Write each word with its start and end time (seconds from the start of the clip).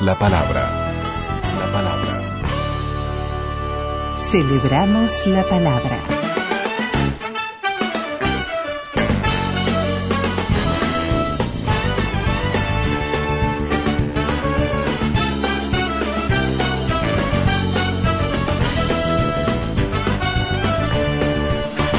La 0.00 0.16
palabra. 0.16 0.60
La 1.58 1.72
palabra. 1.72 2.20
Celebramos 4.16 5.26
la 5.26 5.42
palabra. 5.42 5.98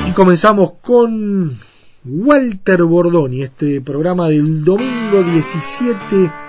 Y 0.08 0.12
comenzamos 0.12 0.72
con 0.82 1.60
Walter 2.06 2.84
Bordoni, 2.84 3.42
este 3.42 3.82
programa 3.82 4.30
del 4.30 4.64
domingo 4.64 5.22
17 5.22 6.49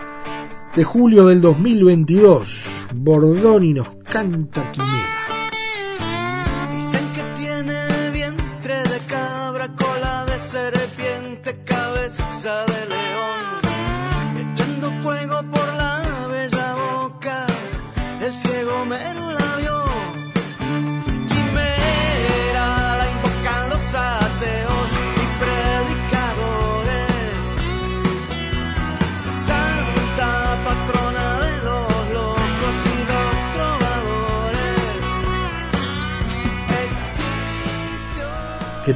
de 0.74 0.84
julio 0.84 1.26
del 1.26 1.40
2022. 1.40 2.86
Bordoni 2.94 3.74
nos 3.74 3.88
canta 4.04 4.70
Quimera. 4.70 5.19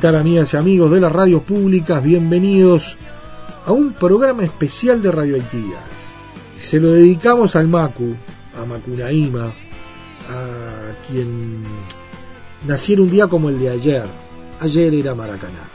Tal 0.04 0.16
amigas 0.16 0.52
y 0.52 0.58
amigos 0.58 0.90
de 0.90 1.00
las 1.00 1.10
radios 1.10 1.42
públicas? 1.44 2.04
Bienvenidos 2.04 2.98
a 3.64 3.72
un 3.72 3.94
programa 3.94 4.44
especial 4.44 5.00
de 5.00 5.10
radioactividades. 5.10 5.88
Se 6.60 6.78
lo 6.78 6.92
dedicamos 6.92 7.56
al 7.56 7.68
Macu, 7.68 8.14
a 8.54 8.66
Macunaíma, 8.66 9.46
a 10.28 11.08
quien 11.08 11.62
naciera 12.68 13.00
un 13.00 13.10
día 13.10 13.28
como 13.28 13.48
el 13.48 13.58
de 13.58 13.70
ayer. 13.70 14.04
Ayer 14.60 14.92
era 14.92 15.14
Maracaná, 15.14 15.70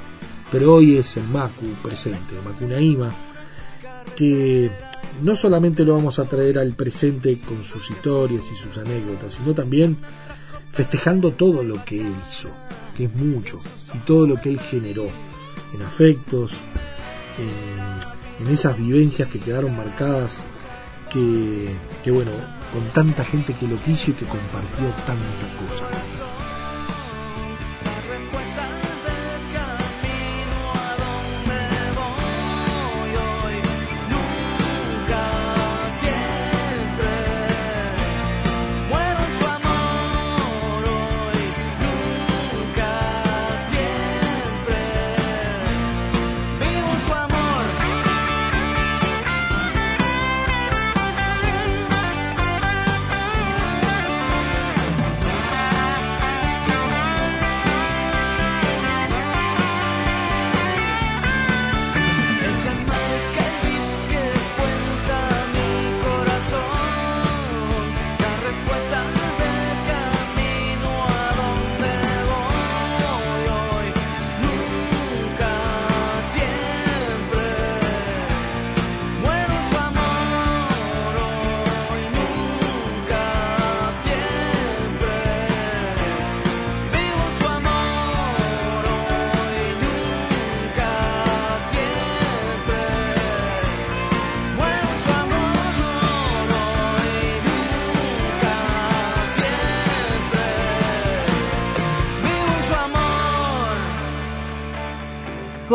pero 0.51 0.75
hoy 0.75 0.97
es 0.97 1.17
el 1.17 1.23
Macu 1.29 1.65
presente, 1.81 2.35
Macunaíma, 2.45 3.11
que 4.15 4.69
no 5.23 5.35
solamente 5.35 5.83
lo 5.83 5.95
vamos 5.95 6.19
a 6.19 6.25
traer 6.25 6.59
al 6.59 6.73
presente 6.73 7.39
con 7.39 7.63
sus 7.63 7.89
historias 7.89 8.43
y 8.51 8.55
sus 8.55 8.77
anécdotas, 8.77 9.33
sino 9.33 9.55
también 9.55 9.97
festejando 10.71 11.31
todo 11.31 11.63
lo 11.63 11.83
que 11.83 11.99
él 12.01 12.13
hizo, 12.29 12.49
es 13.05 13.13
mucho, 13.15 13.59
y 13.93 13.97
todo 13.99 14.27
lo 14.27 14.35
que 14.35 14.49
él 14.49 14.59
generó, 14.59 15.07
en 15.73 15.81
afectos, 15.83 16.53
en, 17.37 18.47
esas 18.51 18.77
vivencias 18.77 19.29
que 19.29 19.39
quedaron 19.39 19.75
marcadas, 19.75 20.43
que, 21.11 21.67
que 22.03 22.11
bueno, 22.11 22.31
con 22.73 22.83
tanta 22.93 23.25
gente 23.25 23.53
que 23.53 23.67
lo 23.67 23.75
quiso 23.77 24.11
y 24.11 24.13
que 24.13 24.25
compartió 24.25 24.87
tantas 25.05 25.49
cosas. 25.59 26.28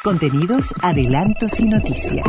Contenidos, 0.04 0.72
adelantos 0.82 1.58
y 1.58 1.64
noticias. 1.64 2.28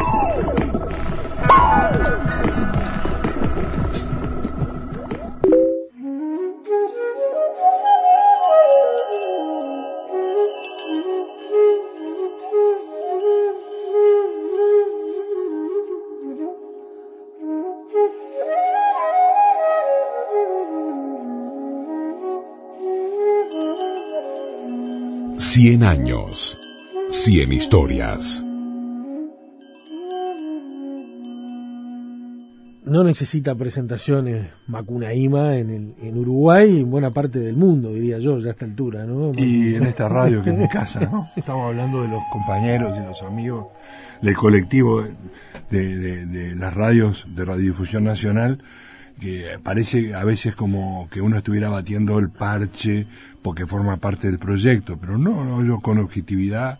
Cien 25.65 25.81
años. 25.81 26.55
Cien 27.09 27.51
historias. 27.51 28.45
No 32.85 33.03
necesita 33.03 33.55
presentaciones 33.55 34.47
Macunaíma 34.67 35.55
en, 35.57 35.69
el, 35.71 35.95
en 36.07 36.17
Uruguay 36.19 36.69
y 36.71 36.79
en 36.81 36.91
buena 36.91 37.09
parte 37.09 37.39
del 37.39 37.55
mundo, 37.57 37.91
diría 37.91 38.19
yo, 38.19 38.37
ya 38.37 38.49
a 38.49 38.51
esta 38.51 38.65
altura, 38.65 39.05
¿no? 39.05 39.31
Y 39.35 39.73
en 39.73 39.87
esta 39.87 40.07
radio 40.07 40.43
que 40.43 40.51
es 40.51 40.55
mi 40.59 40.67
casa, 40.67 40.99
¿no? 40.99 41.25
Estamos 41.35 41.67
hablando 41.69 42.03
de 42.03 42.09
los 42.09 42.21
compañeros 42.31 42.95
y 42.95 43.03
los 43.03 43.23
amigos 43.23 43.65
del 44.21 44.35
colectivo 44.35 45.01
de, 45.71 45.97
de- 45.97 46.25
de 46.27 46.55
las 46.55 46.75
radios 46.75 47.25
de 47.35 47.43
Radiodifusión 47.43 48.03
Nacional, 48.03 48.59
que 49.19 49.57
parece 49.63 50.13
a 50.13 50.23
veces 50.25 50.55
como 50.55 51.07
que 51.09 51.21
uno 51.21 51.37
estuviera 51.39 51.69
batiendo 51.69 52.19
el 52.19 52.29
parche 52.29 53.07
porque 53.45 53.67
forma 53.67 53.97
parte 53.97 54.25
del 54.25 54.39
proyecto, 54.39 54.97
pero 54.97 55.19
no, 55.19 55.45
no 55.45 55.63
yo 55.63 55.79
con 55.79 55.99
objetividad 55.99 56.79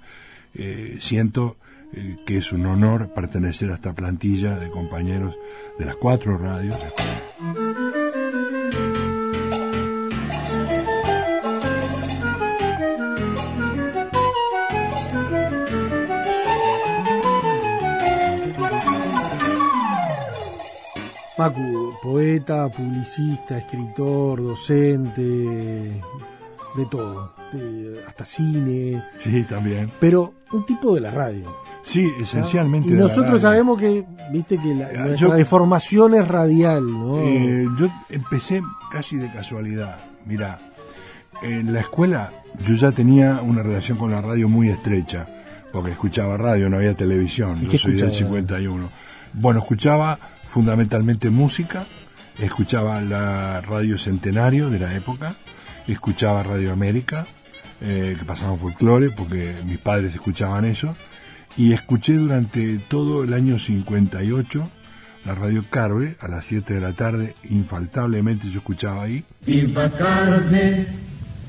eh, 0.56 0.98
siento 1.00 1.58
eh, 1.94 2.16
que 2.26 2.38
es 2.38 2.52
un 2.52 2.66
honor 2.66 3.14
pertenecer 3.14 3.70
a 3.70 3.76
esta 3.76 3.94
plantilla 3.94 4.58
de 4.58 4.72
compañeros 4.72 5.38
de 5.78 5.86
las 5.86 5.96
cuatro 5.96 6.40
radios. 6.40 6.76
Macu, 21.38 21.94
poeta, 22.02 22.70
publicista, 22.70 23.60
escritor, 23.60 24.42
docente, 24.42 26.02
de 26.76 26.86
todo, 26.88 27.34
de- 27.54 28.04
hasta 28.08 28.26
cine, 28.26 29.04
Sí, 29.20 29.44
también. 29.44 29.90
pero 30.00 30.34
un 30.52 30.66
tipo 30.66 30.94
de 30.96 31.02
la 31.02 31.12
radio. 31.12 31.56
Sí, 31.82 32.04
¿no? 32.18 32.24
esencialmente. 32.24 32.88
Y 32.88 32.92
de 32.92 32.98
la 32.98 33.04
nosotros 33.04 33.28
radio. 33.28 33.40
sabemos 33.40 33.80
que, 33.80 34.04
viste, 34.32 34.58
que 34.58 34.74
la, 34.76 34.92
Eh, 34.92 34.98
nuestra 34.98 35.16
yo- 35.30 35.34
deformación 35.36 36.16
es 36.16 36.28
radial, 36.28 36.86
¿no? 36.92 37.20
Eh, 37.22 37.66
yo 37.78 37.88
empecé 38.10 38.62
casi 38.92 39.18
de 39.18 39.32
casualidad. 39.32 40.00
Mira, 40.26 40.60
en 41.44 41.74
la 41.74 41.82
escuela 41.82 42.32
yo 42.62 42.74
ya 42.76 42.92
tenía 42.92 43.42
una 43.42 43.62
relación 43.62 43.98
con 43.98 44.12
la 44.12 44.22
radio 44.22 44.50
muy 44.50 44.70
estrecha, 44.70 45.28
porque 45.72 45.92
escuchaba 45.92 46.38
radio, 46.38 46.70
no 46.70 46.78
había 46.78 46.96
televisión. 46.96 47.58
¿Y 47.62 47.68
Yo 47.68 47.78
soy 47.78 47.94
del 47.94 48.06
escuchaba? 48.10 48.30
51. 48.30 48.90
Bueno, 49.34 49.60
escuchaba 49.60 50.18
fundamentalmente 50.48 51.30
música, 51.30 51.86
escuchaba 52.40 53.02
la 53.02 53.62
radio 53.62 53.98
Centenario 53.98 54.70
de 54.70 54.80
la 54.80 54.96
época, 54.96 55.36
escuchaba 55.94 56.44
Radio 56.44 56.72
América, 56.72 57.26
eh, 57.82 58.16
que 58.18 58.26
pasaban 58.26 58.58
folclore, 58.58 59.10
porque 59.12 59.54
mis 59.66 59.78
padres 59.78 60.16
escuchaban 60.16 60.66
eso, 60.66 60.96
y 61.58 61.74
escuché 61.74 62.14
durante 62.14 62.78
todo 62.78 63.24
el 63.24 63.34
año 63.34 63.60
58 63.60 64.64
la 65.26 65.36
radio 65.36 65.64
Carve 65.70 66.18
a 66.20 66.28
las 66.28 66.46
7 66.46 66.74
de 66.74 66.82
la 66.82 66.94
tarde, 66.94 67.34
infaltablemente 67.50 68.50
yo 68.50 68.60
escuchaba 68.60 69.04
ahí, 69.04 69.24
Viva 69.46 69.92
Carne, 69.98 70.88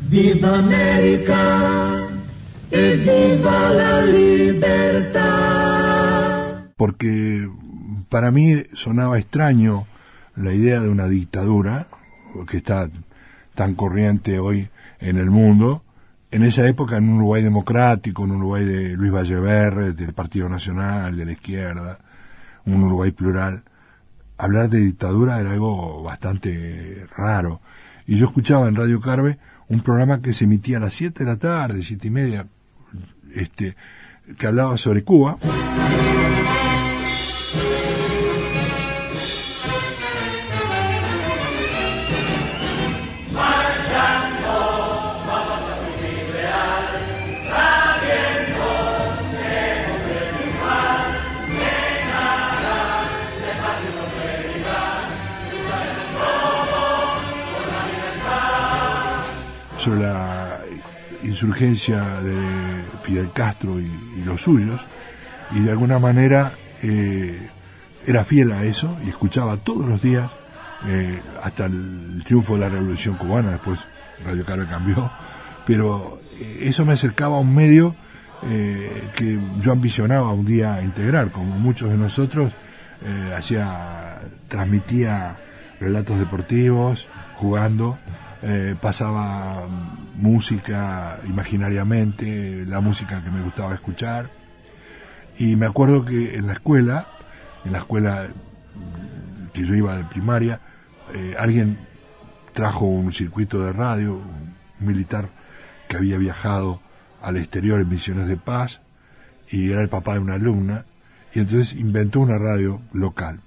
viva 0.09 0.59
América 0.59 2.09
e 2.71 2.97
viva 2.97 3.71
la 3.71 4.03
libertad. 4.03 5.67
porque 6.77 7.49
para 8.09 8.31
mí 8.31 8.63
sonaba 8.73 9.19
extraño 9.19 9.87
la 10.37 10.53
idea 10.53 10.81
de 10.81 10.89
una 10.89 11.09
dictadura 11.09 11.89
que 12.49 12.59
está 12.59 12.89
tan 13.57 13.75
corriente 13.75 14.39
hoy 14.39 14.69
en 15.01 15.17
el 15.17 15.31
mundo. 15.31 15.83
En 16.31 16.45
esa 16.45 16.69
época, 16.69 16.97
en 16.97 17.09
un 17.09 17.17
Uruguay 17.17 17.43
democrático, 17.43 18.23
un 18.23 18.33
Uruguay 18.33 18.65
de 18.65 18.97
Luis 18.97 19.13
Valleverre, 19.13 19.93
del 19.93 20.13
Partido 20.13 20.49
Nacional, 20.49 21.17
de 21.17 21.25
la 21.25 21.33
izquierda, 21.33 21.99
un 22.67 22.85
Uruguay 22.85 23.11
plural, 23.11 23.63
hablar 24.39 24.69
de 24.69 24.79
dictadura 24.79 25.41
era 25.41 25.53
algo 25.53 26.03
bastante 26.03 27.07
raro. 27.17 27.61
Y 28.07 28.17
yo 28.17 28.27
escuchaba 28.27 28.69
en 28.69 28.77
Radio 28.77 29.01
Carve 29.01 29.39
un 29.69 29.81
programa 29.81 30.21
que 30.21 30.33
se 30.33 30.45
emitía 30.45 30.77
a 30.77 30.81
las 30.81 30.93
7 30.93 31.25
de 31.25 31.31
la 31.31 31.39
tarde, 31.39 31.83
siete 31.83 32.09
y 32.09 32.11
media, 32.11 32.47
este, 33.35 33.75
que 34.39 34.47
hablaba 34.47 34.77
sobre 34.77 35.03
Cuba. 35.03 35.39
Sobre 59.87 60.01
la 60.01 60.59
insurgencia 61.23 62.03
de 62.21 62.37
Fidel 63.05 63.31
Castro 63.33 63.79
y, 63.79 64.25
los 64.25 64.43
suyos, 64.43 64.85
y 65.53 65.61
de 65.61 65.71
alguna 65.71 66.01
manera 66.01 66.55
eh, 66.83 67.49
era 68.05 68.25
fiel 68.25 68.51
a 68.51 68.65
eso 68.65 68.97
y 69.07 69.11
escuchaba 69.11 69.57
todos 69.59 69.87
los 69.87 70.03
días, 70.03 70.29
eh, 70.89 71.21
hasta 71.41 71.67
el 71.67 72.21
triunfo 72.25 72.55
de 72.55 72.61
la 72.63 72.69
Revolución 72.69 73.15
Cubana, 73.15 73.53
después 73.53 73.79
Radio 74.25 74.45
Carve 74.45 74.67
cambió, 74.67 75.09
pero 75.65 76.21
eh, 76.37 76.63
eso 76.63 76.85
me 76.85 76.95
acercaba 76.95 77.37
a 77.37 77.41
un 77.41 77.55
medio 77.55 77.95
que 78.43 79.41
yo 79.61 79.73
ambicionaba 79.73 80.31
un 80.33 80.45
día 80.45 80.83
integrar, 80.83 81.31
como 81.31 81.59
muchos 81.59 81.91
de 81.91 81.97
nosotros, 81.97 82.53
hacía, 83.35 84.21
transmitía 84.47 85.37
relatos 85.81 86.19
deportivos, 86.19 87.09
jugando, 87.37 87.99
eh, 88.49 88.77
pasaba 88.81 89.67
música 90.15 91.19
imaginariamente, 91.27 92.65
la 92.65 92.79
música 92.79 93.21
que 93.25 93.31
me 93.31 93.43
gustaba 93.43 93.75
escuchar. 93.75 94.31
Y 95.37 95.57
me 95.57 95.67
acuerdo 95.67 96.05
que 96.05 96.37
en 96.37 96.47
la 96.47 96.53
escuela, 96.53 97.09
en 97.65 97.73
la 97.73 97.79
escuela 97.79 98.29
que 99.53 99.65
yo 99.65 99.75
iba 99.75 99.97
de 99.97 100.05
primaria, 100.05 100.61
eh, 101.13 101.35
alguien 101.37 101.79
trajo 102.53 102.87
un 102.87 103.13
circuito 103.13 103.65
de 103.65 103.73
radio, 103.73 104.15
un 104.15 104.55
militar 104.79 105.29
que 105.89 105.97
había 105.97 106.17
viajado 106.17 106.81
al 107.23 107.39
exterior 107.39 107.81
en 107.81 107.89
misiones 107.89 108.29
de 108.29 108.37
paz 108.37 108.81
y 109.51 109.73
era 109.73 109.81
el 109.81 109.89
papá 109.89 110.13
de 110.13 110.21
una 110.21 110.35
alumna 110.35 110.85
y 111.35 111.41
entonces 111.41 111.73
inventó 111.73 112.21
una 112.21 112.39
radio 112.39 112.81
local. 112.93 113.41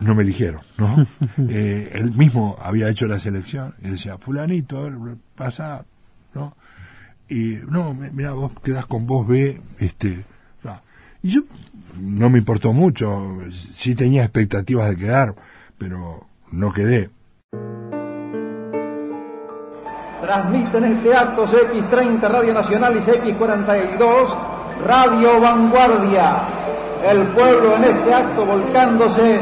No 0.00 0.14
me 0.14 0.22
eligieron, 0.22 0.62
¿no? 0.78 1.06
Eh, 1.48 1.90
él 1.94 2.12
mismo 2.12 2.56
había 2.60 2.88
hecho 2.88 3.06
la 3.06 3.18
selección 3.18 3.74
y 3.82 3.90
decía, 3.90 4.18
fulanito, 4.18 4.90
pasa, 5.36 5.84
¿no? 6.34 6.56
Y 7.28 7.58
no, 7.68 7.94
mi- 7.94 8.10
mira, 8.10 8.32
vos 8.32 8.52
quedás 8.62 8.86
con 8.86 9.06
vos 9.06 9.26
B, 9.26 9.60
este, 9.78 10.24
no. 10.64 10.80
y 11.22 11.28
yo 11.30 11.42
no 12.00 12.28
me 12.30 12.38
importó 12.38 12.72
mucho, 12.72 13.38
sí 13.52 13.94
tenía 13.94 14.24
expectativas 14.24 14.90
de 14.90 14.96
quedar, 14.96 15.34
pero 15.78 16.26
no 16.50 16.72
quedé. 16.72 17.10
Transmiten 20.20 20.84
este 20.84 21.14
acto 21.14 21.46
CX30 21.46 22.20
Radio 22.28 22.54
Nacional 22.54 22.96
y 22.96 23.00
CX42 23.00 24.36
Radio 24.86 25.40
Vanguardia. 25.40 26.48
El 27.04 27.34
pueblo 27.34 27.76
en 27.76 27.84
este 27.84 28.14
acto 28.14 28.46
volcándose 28.46 29.34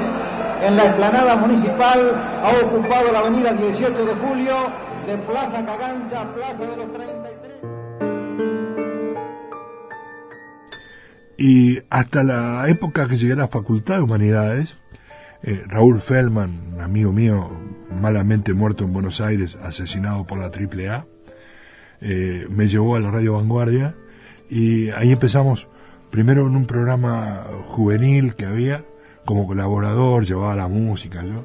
en 0.62 0.76
la 0.76 0.84
explanada 0.84 1.36
municipal 1.36 2.40
ha 2.42 2.66
ocupado 2.66 3.12
la 3.12 3.20
avenida 3.20 3.52
18 3.52 4.04
de 4.04 4.14
julio 4.16 4.54
de 5.06 5.16
Plaza 5.18 5.64
Cagancha 5.64 6.22
a 6.22 6.34
Plaza 6.34 6.66
de 6.66 6.76
los 6.76 6.92
33. 6.92 7.22
Y 11.38 11.80
hasta 11.88 12.24
la 12.24 12.68
época 12.68 13.06
que 13.06 13.16
llegué 13.16 13.34
a 13.34 13.36
la 13.36 13.48
Facultad 13.48 13.96
de 13.96 14.02
Humanidades, 14.02 14.76
eh, 15.44 15.62
Raúl 15.66 16.00
Feldman, 16.00 16.80
amigo 16.80 17.12
mío, 17.12 17.48
malamente 18.00 18.54
muerto 18.54 18.82
en 18.82 18.92
Buenos 18.92 19.20
Aires, 19.20 19.56
asesinado 19.62 20.26
por 20.26 20.38
la 20.38 20.46
AAA, 20.46 21.06
eh, 22.00 22.46
me 22.50 22.66
llevó 22.66 22.96
a 22.96 23.00
la 23.00 23.12
Radio 23.12 23.34
Vanguardia 23.34 23.94
y 24.50 24.90
ahí 24.90 25.12
empezamos 25.12 25.68
primero 26.12 26.46
en 26.46 26.54
un 26.54 26.66
programa 26.66 27.44
juvenil 27.66 28.36
que 28.36 28.46
había 28.46 28.84
como 29.24 29.46
colaborador, 29.48 30.24
llevaba 30.24 30.54
la 30.54 30.68
música, 30.68 31.24
yo. 31.24 31.44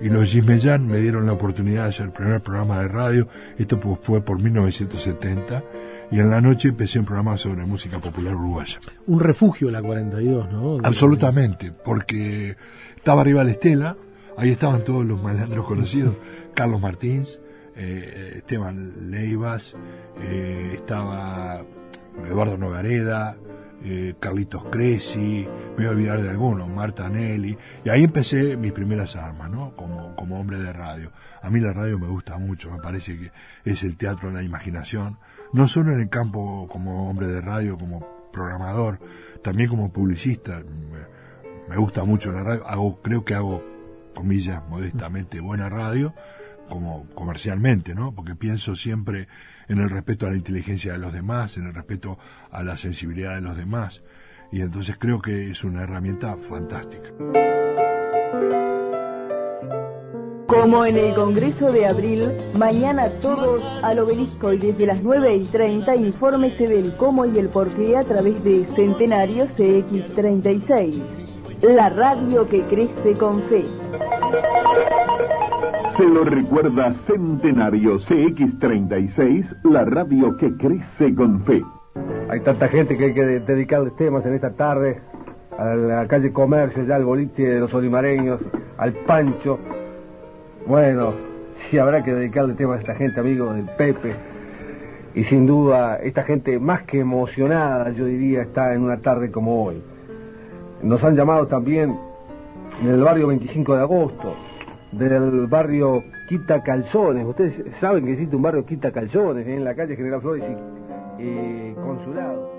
Y 0.00 0.10
los 0.10 0.30
Gismellán 0.30 0.86
me 0.86 0.98
dieron 0.98 1.24
la 1.26 1.32
oportunidad 1.32 1.84
de 1.84 1.88
hacer 1.88 2.06
el 2.06 2.12
primer 2.12 2.40
programa 2.42 2.80
de 2.80 2.88
radio, 2.88 3.28
esto 3.56 3.78
fue 4.00 4.20
por 4.20 4.38
1970, 4.40 5.64
y 6.10 6.20
en 6.20 6.30
la 6.30 6.40
noche 6.40 6.68
empecé 6.68 6.98
un 7.00 7.04
programa 7.04 7.36
sobre 7.36 7.64
música 7.66 7.98
popular 7.98 8.34
uruguaya. 8.36 8.78
Un 9.06 9.20
refugio 9.20 9.70
la 9.70 9.82
42, 9.82 10.52
¿no? 10.52 10.78
De- 10.78 10.86
Absolutamente, 10.86 11.72
porque 11.72 12.56
estaba 12.96 13.22
arriba 13.22 13.42
la 13.44 13.50
estela, 13.50 13.96
ahí 14.36 14.50
estaban 14.52 14.84
todos 14.84 15.04
los 15.04 15.20
malandros 15.22 15.66
conocidos, 15.66 16.14
Carlos 16.54 16.80
Martins, 16.80 17.40
eh, 17.76 18.34
Esteban 18.36 19.10
Leivas, 19.10 19.74
eh, 20.22 20.72
estaba 20.76 21.62
Eduardo 22.26 22.56
Nogareda, 22.56 23.36
eh, 23.84 24.14
Carlitos 24.18 24.64
Cresci, 24.66 25.46
me 25.70 25.76
voy 25.76 25.86
a 25.86 25.90
olvidar 25.90 26.22
de 26.22 26.30
algunos, 26.30 26.68
Marta 26.68 27.08
Nelly, 27.08 27.56
y 27.84 27.88
ahí 27.88 28.04
empecé 28.04 28.56
mis 28.56 28.72
primeras 28.72 29.16
armas, 29.16 29.50
¿no? 29.50 29.74
Como, 29.76 30.14
como 30.16 30.40
hombre 30.40 30.58
de 30.58 30.72
radio. 30.72 31.12
A 31.42 31.50
mí 31.50 31.60
la 31.60 31.72
radio 31.72 31.98
me 31.98 32.08
gusta 32.08 32.38
mucho, 32.38 32.70
me 32.70 32.78
parece 32.78 33.18
que 33.18 33.30
es 33.64 33.84
el 33.84 33.96
teatro 33.96 34.28
de 34.28 34.34
la 34.34 34.42
imaginación, 34.42 35.18
no 35.52 35.68
solo 35.68 35.92
en 35.92 36.00
el 36.00 36.08
campo 36.08 36.68
como 36.70 37.08
hombre 37.08 37.28
de 37.28 37.40
radio, 37.40 37.78
como 37.78 38.04
programador, 38.32 38.98
también 39.42 39.68
como 39.68 39.92
publicista. 39.92 40.58
Me, 40.58 41.68
me 41.68 41.76
gusta 41.76 42.04
mucho 42.04 42.32
la 42.32 42.42
radio, 42.42 42.66
hago, 42.66 43.00
creo 43.02 43.24
que 43.24 43.34
hago, 43.34 43.62
comillas, 44.14 44.62
modestamente, 44.68 45.40
buena 45.40 45.68
radio, 45.68 46.14
como 46.68 47.06
comercialmente, 47.14 47.94
¿no? 47.94 48.12
Porque 48.14 48.34
pienso 48.34 48.74
siempre 48.74 49.28
en 49.68 49.78
el 49.78 49.90
respeto 49.90 50.26
a 50.26 50.30
la 50.30 50.36
inteligencia 50.36 50.92
de 50.92 50.98
los 50.98 51.12
demás, 51.12 51.56
en 51.56 51.66
el 51.66 51.74
respeto 51.74 52.18
a 52.50 52.62
la 52.62 52.76
sensibilidad 52.76 53.34
de 53.34 53.40
los 53.40 53.56
demás. 53.56 54.02
y 54.50 54.62
entonces 54.62 54.96
creo 54.98 55.20
que 55.20 55.50
es 55.50 55.62
una 55.62 55.82
herramienta 55.82 56.34
fantástica. 56.36 57.10
Como 60.46 60.86
en 60.86 60.96
el 60.96 61.14
Congreso 61.14 61.70
de 61.70 61.86
Abril, 61.86 62.32
mañana 62.58 63.10
todos 63.20 63.62
al 63.82 63.98
obelisco 63.98 64.54
y 64.54 64.58
desde 64.58 64.86
las 64.86 65.02
9 65.02 65.36
y 65.36 65.44
30 65.44 65.94
infórmese 65.96 66.66
del 66.66 66.96
cómo 66.96 67.26
y 67.26 67.38
el 67.38 67.50
por 67.50 67.68
qué 67.68 67.98
a 67.98 68.02
través 68.02 68.42
de 68.42 68.66
Centenario 68.74 69.46
CX36, 69.48 71.02
la 71.60 71.90
radio 71.90 72.46
que 72.46 72.62
crece 72.62 73.12
con 73.18 73.42
fe. 73.42 73.64
Se 75.98 76.08
lo 76.08 76.24
recuerda 76.24 76.92
Centenario 76.92 77.98
CX36, 77.98 79.44
la 79.64 79.84
radio 79.84 80.36
que 80.36 80.56
crece 80.56 81.14
con 81.14 81.42
fe. 81.44 81.62
Hay 82.30 82.40
tanta 82.40 82.68
gente 82.68 82.96
que 82.96 83.06
hay 83.06 83.14
que 83.14 83.24
de- 83.26 83.40
dedicarles 83.40 83.94
temas 83.96 84.24
en 84.24 84.34
esta 84.34 84.50
tarde. 84.52 85.00
A 85.58 85.74
la 85.74 86.06
calle 86.06 86.32
Comercio, 86.32 86.84
ya 86.84 86.94
al 86.96 87.04
boliche 87.04 87.42
de 87.42 87.58
los 87.60 87.74
olimareños, 87.74 88.40
al 88.76 88.92
Pancho. 88.92 89.58
Bueno, 90.66 91.14
sí 91.68 91.78
habrá 91.78 92.04
que 92.04 92.14
dedicarle 92.14 92.54
temas 92.54 92.76
a 92.78 92.80
esta 92.80 92.94
gente, 92.94 93.18
amigo 93.18 93.52
del 93.52 93.64
Pepe. 93.76 94.14
Y 95.16 95.24
sin 95.24 95.46
duda, 95.46 95.96
esta 95.96 96.22
gente 96.22 96.60
más 96.60 96.82
que 96.84 97.00
emocionada, 97.00 97.90
yo 97.90 98.04
diría, 98.04 98.42
está 98.42 98.72
en 98.72 98.82
una 98.82 98.98
tarde 98.98 99.32
como 99.32 99.64
hoy. 99.64 99.82
Nos 100.80 101.02
han 101.02 101.16
llamado 101.16 101.48
también 101.48 101.98
del 102.84 103.02
barrio 103.02 103.26
25 103.26 103.74
de 103.74 103.80
agosto, 103.80 104.34
del 104.92 105.46
barrio 105.46 106.04
Quita 106.28 106.62
Calzones. 106.62 107.26
Ustedes 107.26 107.54
saben 107.80 108.04
que 108.04 108.12
existe 108.12 108.36
un 108.36 108.42
barrio 108.42 108.64
Quita 108.64 108.90
Calzones 108.90 109.46
en 109.46 109.64
la 109.64 109.74
calle 109.74 109.96
General 109.96 110.20
Flores 110.20 110.44
y, 111.18 111.22
y 111.22 111.74
Consulado. 111.74 112.58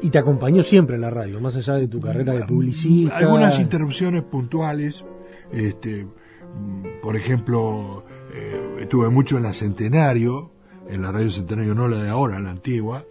Y 0.00 0.10
te 0.10 0.18
acompañó 0.18 0.62
siempre 0.62 0.96
en 0.96 1.02
la 1.02 1.10
radio, 1.10 1.40
más 1.40 1.56
allá 1.56 1.74
de 1.74 1.88
tu 1.88 2.00
carrera 2.00 2.32
de 2.32 2.44
publicista. 2.44 3.18
Algunas 3.18 3.60
interrupciones 3.60 4.22
puntuales, 4.22 5.04
este, 5.52 6.04
mm, 6.04 7.00
por 7.00 7.16
ejemplo, 7.16 8.04
estuve 8.92 9.08
mucho 9.08 9.38
en 9.38 9.44
la 9.44 9.54
Centenario, 9.54 10.50
en 10.86 11.00
la 11.00 11.10
radio 11.10 11.30
Centenario, 11.30 11.74
no 11.74 11.88
la 11.88 11.96
de 11.96 12.10
ahora, 12.10 12.38
la 12.40 12.50
antigua. 12.50 13.06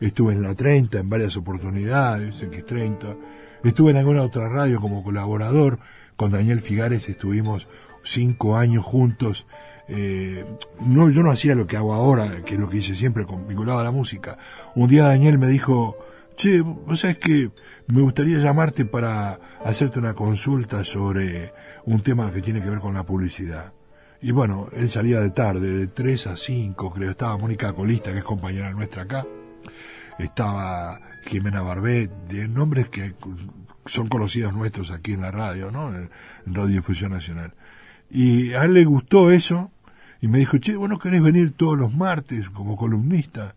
Estuve 0.00 0.32
en 0.32 0.40
la 0.40 0.54
30 0.54 1.00
en 1.00 1.10
varias 1.10 1.36
oportunidades, 1.36 2.42
X30. 2.42 3.18
Estuve 3.62 3.90
en 3.90 3.98
alguna 3.98 4.22
otra 4.22 4.48
radio 4.48 4.80
como 4.80 5.04
colaborador. 5.04 5.78
Con 6.16 6.30
Daniel 6.30 6.62
Figares 6.62 7.10
estuvimos 7.10 7.68
cinco 8.02 8.56
años 8.56 8.82
juntos. 8.86 9.46
Eh, 9.88 10.46
no, 10.86 11.10
yo 11.10 11.22
no 11.22 11.30
hacía 11.30 11.54
lo 11.54 11.66
que 11.66 11.76
hago 11.76 11.92
ahora, 11.92 12.42
que 12.42 12.54
es 12.54 12.60
lo 12.60 12.70
que 12.70 12.78
hice 12.78 12.94
siempre, 12.94 13.26
vinculado 13.46 13.80
a 13.80 13.84
la 13.84 13.90
música. 13.90 14.38
Un 14.74 14.88
día 14.88 15.02
Daniel 15.06 15.36
me 15.36 15.48
dijo, 15.48 15.98
che, 16.34 16.62
vos 16.62 17.00
sabés 17.00 17.18
que 17.18 17.50
me 17.88 18.00
gustaría 18.00 18.38
llamarte 18.38 18.86
para 18.86 19.38
hacerte 19.66 19.98
una 19.98 20.14
consulta 20.14 20.82
sobre 20.82 21.52
un 21.84 22.00
tema 22.00 22.32
que 22.32 22.40
tiene 22.40 22.62
que 22.62 22.70
ver 22.70 22.80
con 22.80 22.94
la 22.94 23.04
publicidad. 23.04 23.75
Y 24.22 24.30
bueno, 24.32 24.68
él 24.72 24.88
salía 24.88 25.20
de 25.20 25.30
tarde, 25.30 25.72
de 25.72 25.86
3 25.88 26.26
a 26.28 26.36
5, 26.36 26.90
creo. 26.92 27.10
Estaba 27.10 27.36
Mónica 27.36 27.72
Colista, 27.72 28.12
que 28.12 28.18
es 28.18 28.24
compañera 28.24 28.70
nuestra 28.70 29.02
acá. 29.02 29.26
Estaba 30.18 31.00
Jimena 31.24 31.60
Barbet, 31.60 32.10
de 32.28 32.48
nombres 32.48 32.88
que 32.88 33.14
son 33.84 34.08
conocidos 34.08 34.52
nuestros 34.54 34.90
aquí 34.90 35.12
en 35.12 35.22
la 35.22 35.30
radio, 35.30 35.70
¿no? 35.70 35.94
En 35.94 36.10
Radio 36.46 36.76
Difusión 36.76 37.12
Nacional. 37.12 37.54
Y 38.10 38.54
a 38.54 38.64
él 38.64 38.74
le 38.74 38.84
gustó 38.84 39.30
eso 39.30 39.70
y 40.20 40.28
me 40.28 40.38
dijo, 40.38 40.58
che, 40.58 40.76
¿vos 40.76 40.88
no 40.88 40.98
querés 40.98 41.22
venir 41.22 41.52
todos 41.52 41.76
los 41.76 41.94
martes 41.94 42.48
como 42.50 42.76
columnista? 42.76 43.54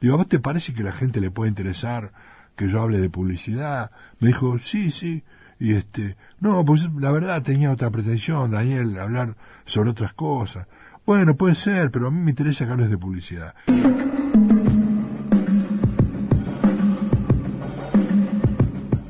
Digo, 0.00 0.14
¿a 0.14 0.18
vos 0.18 0.28
te 0.28 0.40
parece 0.40 0.74
que 0.74 0.82
la 0.82 0.92
gente 0.92 1.20
le 1.20 1.30
puede 1.30 1.48
interesar 1.48 2.12
que 2.56 2.68
yo 2.68 2.82
hable 2.82 2.98
de 2.98 3.08
publicidad? 3.08 3.92
Me 4.18 4.28
dijo, 4.28 4.58
sí, 4.58 4.90
sí. 4.90 5.22
Y 5.62 5.74
este, 5.74 6.16
no, 6.40 6.64
pues 6.64 6.88
la 6.98 7.12
verdad 7.12 7.40
tenía 7.40 7.70
otra 7.70 7.88
pretensión, 7.88 8.50
Daniel, 8.50 8.98
hablar 8.98 9.36
sobre 9.64 9.90
otras 9.90 10.12
cosas. 10.12 10.66
Bueno, 11.06 11.36
puede 11.36 11.54
ser, 11.54 11.92
pero 11.92 12.08
a 12.08 12.10
mí 12.10 12.18
me 12.18 12.30
interesa 12.30 12.64
hables 12.64 12.90
de 12.90 12.98
publicidad. 12.98 13.54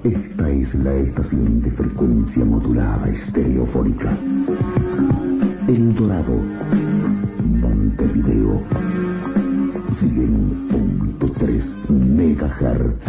Esta 0.05 0.51
es 0.51 0.75
la 0.75 0.93
estación 0.93 1.63
de 1.63 1.71
frecuencia 1.71 2.45
modulada 2.45 3.09
estereofónica. 3.09 4.11
El 5.69 5.95
Dorado, 5.95 6.37
Montevideo, 7.63 8.63
100.3 10.03 11.89
megahertz. 11.89 13.09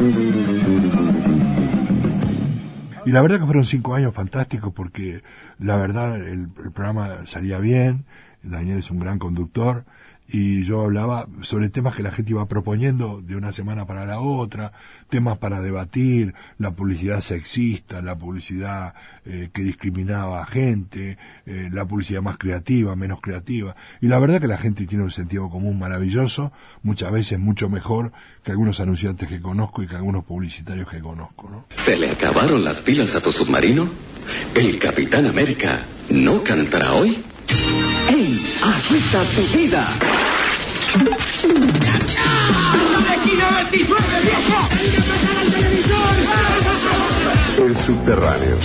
Y 3.06 3.12
la 3.12 3.22
verdad 3.22 3.40
que 3.40 3.46
fueron 3.46 3.66
cinco 3.66 3.96
años 3.96 4.14
fantásticos 4.14 4.74
porque 4.74 5.24
la 5.60 5.78
verdad 5.78 6.16
el, 6.22 6.50
programa 6.50 7.26
salía 7.26 7.60
bien, 7.60 8.06
Daniel 8.42 8.80
es 8.80 8.92
un 8.92 9.00
gran 9.00 9.20
conductor 9.20 9.86
y 10.28 10.64
yo 10.64 10.82
hablaba 10.82 11.28
sobre 11.42 11.70
temas 11.70 11.96
que 11.96 12.04
la 12.04 12.12
gente 12.12 12.32
iba 12.32 12.48
proponiendo 12.48 13.22
de 13.22 13.36
una 13.36 13.52
semana 13.52 13.86
para 13.86 14.06
la 14.06 14.20
otra, 14.20 14.72
temas 15.14 15.38
para 15.38 15.62
debatir, 15.62 16.34
la 16.58 16.72
publicidad 16.72 17.22
sexista, 17.22 18.02
la 18.02 18.18
publicidad 18.18 18.96
eh, 19.28 19.52
que 19.54 19.62
discriminaba 19.62 20.42
a 20.42 20.46
gente, 20.48 21.20
eh, 21.46 21.70
la 21.72 21.86
publicidad 21.86 22.24
más 22.24 22.40
creativa, 22.40 22.96
menos 22.96 23.22
creativa. 23.22 23.76
Y 24.02 24.08
la 24.08 24.18
verdad 24.18 24.42
que 24.42 24.48
la 24.48 24.58
gente 24.58 24.88
tiene 24.88 25.04
un 25.04 25.12
sentido 25.12 25.52
común 25.52 25.78
maravilloso, 25.78 26.52
muchas 26.82 27.12
veces 27.12 27.38
mucho 27.38 27.70
mejor 27.70 28.12
que 28.44 28.50
algunos 28.50 28.80
anunciantes 28.80 29.30
que 29.30 29.40
conozco 29.40 29.84
y 29.84 29.88
que 29.88 29.96
algunos 29.96 30.24
publicitarios 30.24 30.90
que 30.90 31.00
conozco. 31.00 31.48
¿no? 31.48 31.66
¿Se 31.76 31.96
le 31.96 32.10
acabaron 32.10 32.64
las 32.64 32.82
pilas 32.82 33.14
a 33.14 33.22
tu 33.22 33.32
submarino? 33.32 33.88
¿El 34.56 34.80
Capitán 34.80 35.28
América 35.28 35.82
no 36.10 36.44
cantará 36.44 36.94
hoy? 36.94 37.24
¡Ey! 38.10 38.44
¡Agita 38.64 39.24
tu 39.36 39.58
vida! 39.60 40.00
El 47.58 47.76
subterráneo. 47.76 48.58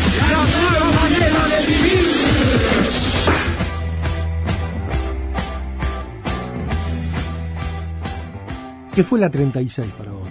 ¿Qué 8.95 9.03
fue 9.03 9.19
la 9.19 9.31
36 9.31 9.91
para 9.97 10.11
vos? 10.11 10.29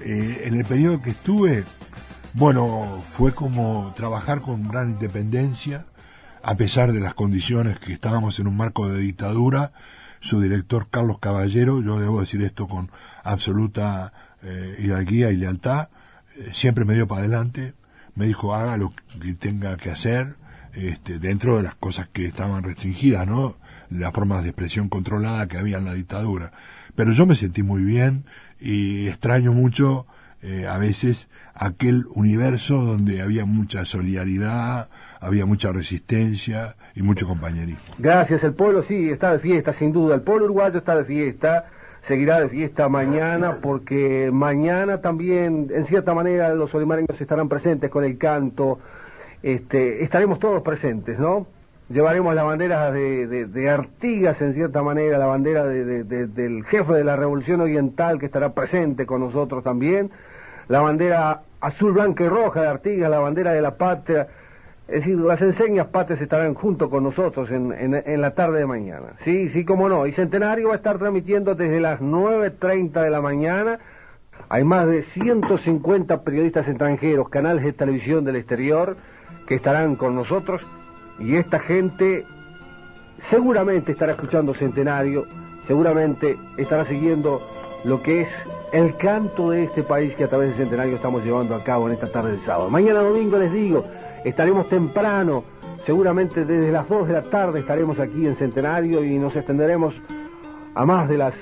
Eh, 0.00 0.42
en 0.44 0.58
el 0.58 0.66
periodo 0.66 1.00
que 1.00 1.10
estuve, 1.10 1.64
bueno, 2.34 3.02
fue 3.08 3.32
como 3.32 3.94
trabajar 3.96 4.42
con 4.42 4.68
gran 4.68 4.90
independencia, 4.90 5.86
a 6.42 6.54
pesar 6.56 6.92
de 6.92 7.00
las 7.00 7.14
condiciones 7.14 7.78
que 7.78 7.94
estábamos 7.94 8.38
en 8.38 8.46
un 8.46 8.58
marco 8.58 8.90
de 8.90 8.98
dictadura. 8.98 9.72
Su 10.20 10.42
director 10.42 10.88
Carlos 10.90 11.18
Caballero, 11.18 11.80
yo 11.80 11.98
debo 11.98 12.20
decir 12.20 12.42
esto 12.42 12.68
con 12.68 12.90
absoluta 13.22 14.12
eh, 14.42 14.76
hidalguía 14.78 15.30
y 15.30 15.36
lealtad, 15.36 15.88
eh, 16.36 16.50
siempre 16.52 16.84
me 16.84 16.94
dio 16.94 17.06
para 17.06 17.20
adelante, 17.20 17.74
me 18.14 18.26
dijo 18.26 18.54
haga 18.54 18.76
lo 18.76 18.92
que 19.20 19.34
tenga 19.34 19.76
que 19.76 19.90
hacer, 19.90 20.36
este, 20.74 21.18
dentro 21.18 21.56
de 21.56 21.62
las 21.62 21.74
cosas 21.74 22.08
que 22.08 22.26
estaban 22.26 22.62
restringidas, 22.62 23.26
¿no? 23.26 23.56
Las 23.90 24.12
formas 24.12 24.42
de 24.42 24.50
expresión 24.50 24.88
controlada 24.88 25.46
que 25.46 25.58
había 25.58 25.76
en 25.78 25.84
la 25.84 25.94
dictadura. 25.94 26.52
Pero 26.94 27.12
yo 27.12 27.26
me 27.26 27.34
sentí 27.34 27.62
muy 27.62 27.82
bien 27.82 28.24
y 28.58 29.08
extraño 29.08 29.52
mucho 29.52 30.06
eh, 30.40 30.66
a 30.66 30.78
veces 30.78 31.28
aquel 31.54 32.06
universo 32.14 32.76
donde 32.76 33.22
había 33.22 33.44
mucha 33.44 33.84
solidaridad, 33.84 34.88
había 35.20 35.46
mucha 35.46 35.70
resistencia 35.72 36.74
y 36.94 37.02
mucho 37.02 37.28
compañerismo. 37.28 37.82
Gracias, 37.98 38.42
el 38.42 38.54
pueblo 38.54 38.82
sí 38.88 39.10
está 39.10 39.32
de 39.32 39.38
fiesta, 39.38 39.72
sin 39.74 39.92
duda. 39.92 40.16
El 40.16 40.22
pueblo 40.22 40.46
uruguayo 40.46 40.78
está 40.78 40.96
de 40.96 41.04
fiesta, 41.04 41.66
seguirá 42.08 42.40
de 42.40 42.48
fiesta 42.48 42.88
mañana, 42.88 43.58
porque 43.62 44.30
mañana 44.32 45.00
también, 45.00 45.68
en 45.72 45.86
cierta 45.86 46.14
manera, 46.14 46.54
los 46.54 46.74
olimareños 46.74 47.20
estarán 47.20 47.48
presentes 47.48 47.90
con 47.90 48.04
el 48.04 48.18
canto. 48.18 48.78
Este, 49.42 50.02
estaremos 50.04 50.38
todos 50.38 50.62
presentes, 50.62 51.18
¿no? 51.18 51.46
Llevaremos 51.88 52.34
la 52.34 52.42
bandera 52.44 52.90
de, 52.90 53.26
de- 53.26 53.68
Artigas, 53.70 54.40
en 54.40 54.54
cierta 54.54 54.82
manera, 54.82 55.18
la 55.18 55.26
bandera 55.26 55.64
de- 55.66 55.84
de- 55.84 56.04
de- 56.04 56.26
del 56.26 56.64
jefe 56.64 56.92
de 56.94 57.04
la 57.04 57.16
Revolución 57.16 57.60
Oriental, 57.60 58.18
que 58.18 58.26
estará 58.26 58.52
presente 58.54 59.04
con 59.04 59.20
nosotros 59.20 59.62
también. 59.62 60.10
La 60.68 60.80
bandera 60.80 61.42
azul, 61.60 61.92
blanca 61.92 62.24
y 62.24 62.28
roja 62.28 62.62
de 62.62 62.68
Artigas, 62.68 63.10
la 63.10 63.18
bandera 63.18 63.52
de 63.52 63.60
la 63.62 63.76
patria. 63.76 64.26
Es 64.88 64.96
decir, 65.00 65.16
las 65.18 65.40
enseñas 65.40 65.86
patrias 65.86 66.20
estarán 66.20 66.54
junto 66.54 66.90
con 66.90 67.04
nosotros 67.04 67.50
en, 67.50 67.72
en- 67.72 68.02
en 68.04 68.20
la 68.20 68.32
tarde 68.34 68.58
de 68.58 68.66
mañana. 68.66 69.14
Sí, 69.24 69.48
sí, 69.50 69.64
cómo 69.64 69.88
no. 69.88 70.06
Y 70.06 70.12
Centenario 70.12 70.68
va 70.68 70.74
a 70.74 70.76
estar 70.76 70.98
transmitiendo 70.98 71.54
desde 71.54 71.80
las 71.80 72.00
9.30 72.00 73.00
de 73.02 73.10
la 73.10 73.20
mañana. 73.20 73.78
Hay 74.48 74.64
más 74.64 74.86
de 74.86 75.02
150 75.04 76.22
periodistas 76.22 76.66
extranjeros, 76.68 77.28
canales 77.28 77.64
de 77.64 77.72
televisión 77.72 78.24
del 78.24 78.36
exterior, 78.36 78.96
que 79.46 79.54
estarán 79.54 79.96
con 79.96 80.14
nosotros 80.14 80.60
y 81.18 81.36
esta 81.36 81.60
gente 81.60 82.26
seguramente 83.30 83.92
estará 83.92 84.12
escuchando 84.12 84.52
Centenario, 84.54 85.26
seguramente 85.66 86.36
estará 86.56 86.84
siguiendo 86.86 87.40
lo 87.84 88.02
que 88.02 88.22
es 88.22 88.28
el 88.72 88.96
canto 88.96 89.50
de 89.50 89.64
este 89.64 89.82
país 89.82 90.14
que 90.16 90.24
a 90.24 90.28
través 90.28 90.50
de 90.50 90.56
Centenario 90.64 90.96
estamos 90.96 91.24
llevando 91.24 91.54
a 91.54 91.62
cabo 91.62 91.86
en 91.88 91.94
esta 91.94 92.10
tarde 92.10 92.32
de 92.32 92.38
sábado. 92.38 92.68
Mañana 92.70 93.00
domingo 93.00 93.38
les 93.38 93.52
digo, 93.52 93.84
estaremos 94.24 94.68
temprano, 94.68 95.44
seguramente 95.84 96.44
desde 96.44 96.70
las 96.70 96.88
2 96.88 97.08
de 97.08 97.14
la 97.14 97.22
tarde 97.22 97.60
estaremos 97.60 97.98
aquí 97.98 98.26
en 98.26 98.36
Centenario 98.36 99.04
y 99.04 99.18
nos 99.18 99.34
extenderemos 99.34 99.94
a 100.74 100.84
más 100.84 101.08
de 101.08 101.18
las 101.18 101.34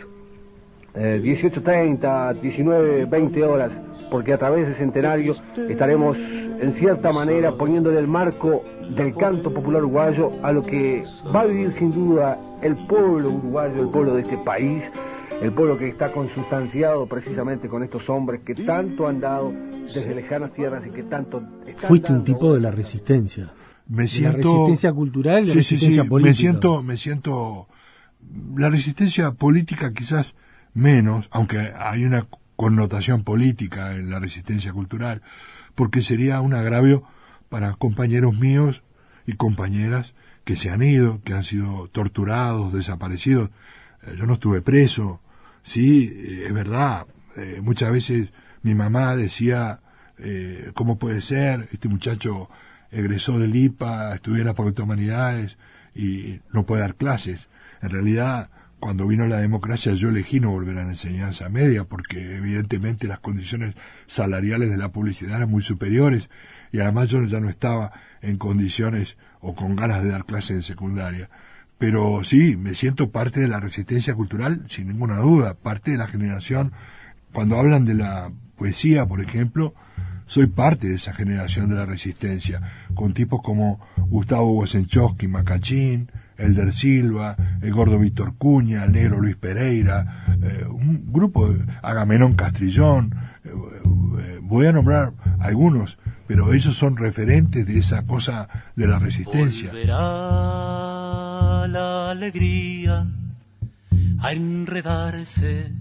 eh, 0.94 1.20
18.30, 1.22 2.40
19, 2.40 3.04
20 3.04 3.44
horas, 3.44 3.70
porque 4.10 4.32
a 4.32 4.38
través 4.38 4.66
de 4.68 4.74
Centenario 4.74 5.34
estaremos 5.68 6.16
en 6.18 6.74
cierta 6.74 7.12
manera 7.12 7.52
poniéndole 7.52 7.98
el 7.98 8.08
marco 8.08 8.64
del 8.96 9.14
canto 9.14 9.52
popular 9.52 9.82
uruguayo 9.82 10.32
a 10.42 10.52
lo 10.52 10.62
que 10.62 11.04
va 11.34 11.42
a 11.42 11.46
vivir 11.46 11.74
sin 11.78 11.92
duda 11.92 12.38
el 12.60 12.76
pueblo 12.86 13.30
uruguayo, 13.30 13.82
el 13.82 13.88
pueblo 13.88 14.14
de 14.14 14.22
este 14.22 14.36
país, 14.38 14.82
el 15.40 15.52
pueblo 15.52 15.78
que 15.78 15.88
está 15.88 16.12
consustanciado 16.12 17.06
precisamente 17.06 17.68
con 17.68 17.82
estos 17.82 18.08
hombres 18.10 18.40
que 18.40 18.54
tanto 18.54 19.06
han 19.06 19.20
dado 19.20 19.52
desde 19.94 20.14
lejanas 20.14 20.52
tierras 20.54 20.82
y 20.86 20.90
que 20.90 21.02
tanto... 21.04 21.42
Fuiste 21.76 22.12
un 22.12 22.24
tipo 22.24 22.52
de 22.54 22.60
la 22.60 22.70
resistencia. 22.70 23.52
Me 23.88 24.02
De 24.02 24.08
siento... 24.08 24.38
La 24.38 24.42
resistencia 24.52 24.92
cultural 24.92 25.42
y 25.44 25.46
la 25.46 25.52
Sí, 25.54 25.62
sí, 25.62 25.74
resistencia 25.74 26.02
sí, 26.02 26.08
política. 26.08 26.30
Me 26.30 26.34
siento, 26.34 26.82
me 26.82 26.96
siento... 26.96 27.68
La 28.56 28.68
resistencia 28.68 29.32
política 29.32 29.92
quizás 29.92 30.34
menos, 30.74 31.26
aunque 31.30 31.72
hay 31.76 32.04
una 32.04 32.26
connotación 32.56 33.24
política 33.24 33.94
en 33.94 34.10
la 34.10 34.18
resistencia 34.18 34.72
cultural, 34.72 35.22
porque 35.74 36.02
sería 36.02 36.40
un 36.40 36.54
agravio 36.54 37.02
para 37.48 37.72
compañeros 37.74 38.34
míos 38.38 38.82
y 39.26 39.32
compañeras 39.34 40.14
que 40.44 40.56
se 40.56 40.70
han 40.70 40.82
ido, 40.82 41.20
que 41.24 41.32
han 41.32 41.42
sido 41.44 41.88
torturados, 41.92 42.72
desaparecidos. 42.72 43.50
Eh, 44.02 44.14
Yo 44.18 44.26
no 44.26 44.34
estuve 44.34 44.60
preso, 44.62 45.20
sí, 45.62 46.12
eh, 46.14 46.44
es 46.46 46.52
verdad. 46.52 47.06
eh, 47.36 47.60
muchas 47.62 47.90
veces 47.92 48.28
mi 48.62 48.74
mamá 48.74 49.16
decía, 49.16 49.80
eh, 50.18 50.70
¿cómo 50.74 50.98
puede 50.98 51.20
ser? 51.20 51.68
Este 51.72 51.88
muchacho 51.88 52.48
egresó 52.90 53.38
del 53.38 53.54
IPA, 53.54 54.14
estudió 54.14 54.40
en 54.40 54.46
la 54.46 54.54
Facultad 54.54 54.78
de 54.78 54.84
Humanidades 54.84 55.58
y 55.94 56.40
no 56.52 56.66
puede 56.66 56.82
dar 56.82 56.94
clases. 56.94 57.48
En 57.82 57.90
realidad, 57.90 58.50
cuando 58.78 59.06
vino 59.06 59.26
la 59.26 59.38
democracia, 59.38 59.92
yo 59.92 60.08
elegí 60.08 60.40
no 60.40 60.50
volver 60.50 60.78
a 60.78 60.84
la 60.84 60.90
enseñanza 60.90 61.48
media, 61.48 61.84
porque 61.84 62.36
evidentemente 62.36 63.06
las 63.06 63.20
condiciones 63.20 63.74
salariales 64.06 64.70
de 64.70 64.78
la 64.78 64.90
publicidad 64.90 65.36
eran 65.36 65.50
muy 65.50 65.62
superiores 65.62 66.30
y 66.72 66.80
además 66.80 67.10
yo 67.10 67.22
ya 67.24 67.40
no 67.40 67.48
estaba 67.48 67.92
en 68.22 68.38
condiciones 68.38 69.16
o 69.40 69.54
con 69.54 69.76
ganas 69.76 70.02
de 70.02 70.10
dar 70.10 70.24
clases 70.24 70.50
en 70.50 70.62
secundaria. 70.62 71.30
Pero 71.78 72.24
sí, 72.24 72.56
me 72.56 72.74
siento 72.74 73.10
parte 73.10 73.40
de 73.40 73.48
la 73.48 73.60
resistencia 73.60 74.14
cultural, 74.14 74.64
sin 74.68 74.88
ninguna 74.88 75.18
duda, 75.18 75.54
parte 75.54 75.92
de 75.92 75.96
la 75.96 76.08
generación. 76.08 76.72
Cuando 77.32 77.58
hablan 77.58 77.86
de 77.86 77.94
la 77.94 78.30
poesía, 78.60 79.06
por 79.06 79.22
ejemplo, 79.22 79.72
soy 80.26 80.46
parte 80.46 80.88
de 80.88 80.96
esa 80.96 81.14
generación 81.14 81.70
de 81.70 81.76
la 81.76 81.86
resistencia, 81.86 82.60
con 82.94 83.14
tipos 83.14 83.40
como 83.40 83.80
Gustavo 83.96 84.52
Wosenchowski, 84.52 85.28
Macachín, 85.28 86.10
Elder 86.36 86.70
Silva, 86.74 87.36
el 87.62 87.72
gordo 87.72 87.98
Víctor 87.98 88.34
Cuña, 88.36 88.84
el 88.84 88.92
negro 88.92 89.18
Luis 89.18 89.36
Pereira, 89.36 90.26
eh, 90.42 90.66
un 90.68 91.10
grupo, 91.10 91.56
Agamenón 91.82 92.34
Castrillón, 92.34 93.14
eh, 93.44 93.48
eh, 93.48 94.38
voy 94.42 94.66
a 94.66 94.72
nombrar 94.72 95.14
algunos, 95.38 95.96
pero 96.26 96.52
ellos 96.52 96.76
son 96.76 96.98
referentes 96.98 97.66
de 97.66 97.78
esa 97.78 98.02
cosa 98.02 98.46
de 98.76 98.86
la 98.86 98.98
resistencia. 98.98 99.70
Volverá 99.70 99.96
la 101.66 102.10
alegría 102.10 103.06
a 104.20 104.32
enredarse 104.34 105.72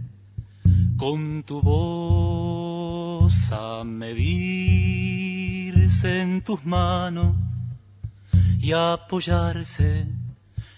con 0.97 1.43
tu 1.43 1.61
voz, 1.61 3.51
a 3.51 3.83
medirse 3.83 5.29
en 6.21 6.41
tus 6.43 6.65
manos 6.65 7.35
y 8.59 8.73
apoyarse 8.73 10.07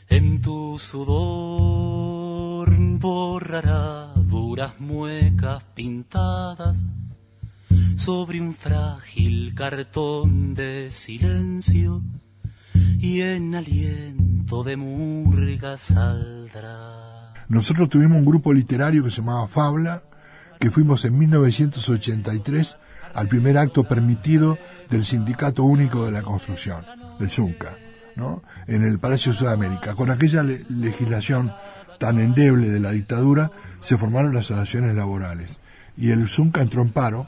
en 0.09 0.41
tu 0.41 0.77
sudor. 0.79 2.69
Borrará 2.99 4.13
duras 4.15 4.79
muecas 4.79 5.63
pintadas 5.73 6.85
sobre 7.95 8.39
un 8.39 8.53
frágil 8.53 9.55
cartón 9.55 10.53
de 10.53 10.91
silencio 10.91 12.03
y 12.99 13.21
en 13.21 13.55
aliento 13.55 14.63
de 14.63 14.77
murga 14.77 15.77
saldrá. 15.77 17.10
Nosotros 17.51 17.89
tuvimos 17.89 18.17
un 18.17 18.25
grupo 18.25 18.53
literario 18.53 19.03
que 19.03 19.09
se 19.09 19.17
llamaba 19.17 19.45
Fabla, 19.45 20.03
que 20.57 20.71
fuimos 20.71 21.03
en 21.03 21.17
1983 21.17 22.77
al 23.13 23.27
primer 23.27 23.57
acto 23.57 23.83
permitido 23.83 24.57
del 24.89 25.03
Sindicato 25.03 25.63
Único 25.63 26.05
de 26.05 26.11
la 26.11 26.21
Construcción, 26.21 26.85
del 27.19 27.29
ZUNCA, 27.29 27.75
¿no? 28.15 28.41
en 28.67 28.83
el 28.83 28.99
Palacio 28.99 29.33
de 29.33 29.37
Sudamérica. 29.37 29.95
Con 29.95 30.11
aquella 30.11 30.43
le- 30.43 30.61
legislación 30.69 31.51
tan 31.99 32.19
endeble 32.19 32.69
de 32.69 32.79
la 32.79 32.91
dictadura, 32.91 33.51
se 33.81 33.97
formaron 33.97 34.33
las 34.33 34.45
asociaciones 34.45 34.95
laborales. 34.95 35.59
Y 35.97 36.11
el 36.11 36.29
ZUNCA 36.29 36.61
entró 36.61 36.81
en 36.83 36.91
paro 36.93 37.27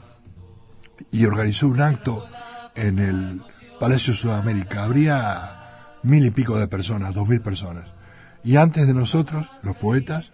y 1.12 1.26
organizó 1.26 1.68
un 1.68 1.82
acto 1.82 2.24
en 2.74 2.98
el 2.98 3.42
Palacio 3.78 4.14
de 4.14 4.18
Sudamérica. 4.18 4.84
Habría 4.84 5.98
mil 6.02 6.24
y 6.24 6.30
pico 6.30 6.58
de 6.58 6.66
personas, 6.66 7.12
dos 7.12 7.28
mil 7.28 7.42
personas. 7.42 7.93
Y 8.44 8.56
antes 8.56 8.86
de 8.86 8.94
nosotros, 8.94 9.46
los 9.62 9.76
poetas, 9.76 10.30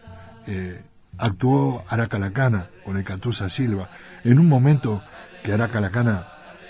eh, 0.47 0.83
actuó 1.19 1.85
Araca 1.89 2.19
Lacana 2.19 2.67
con 2.85 2.97
el 2.97 3.05
Catusa 3.05 3.49
Silva. 3.49 3.89
En 4.25 4.39
un 4.39 4.49
momento 4.49 5.03
que 5.45 5.53
Araca 5.53 5.81
Lacana, 5.81 6.27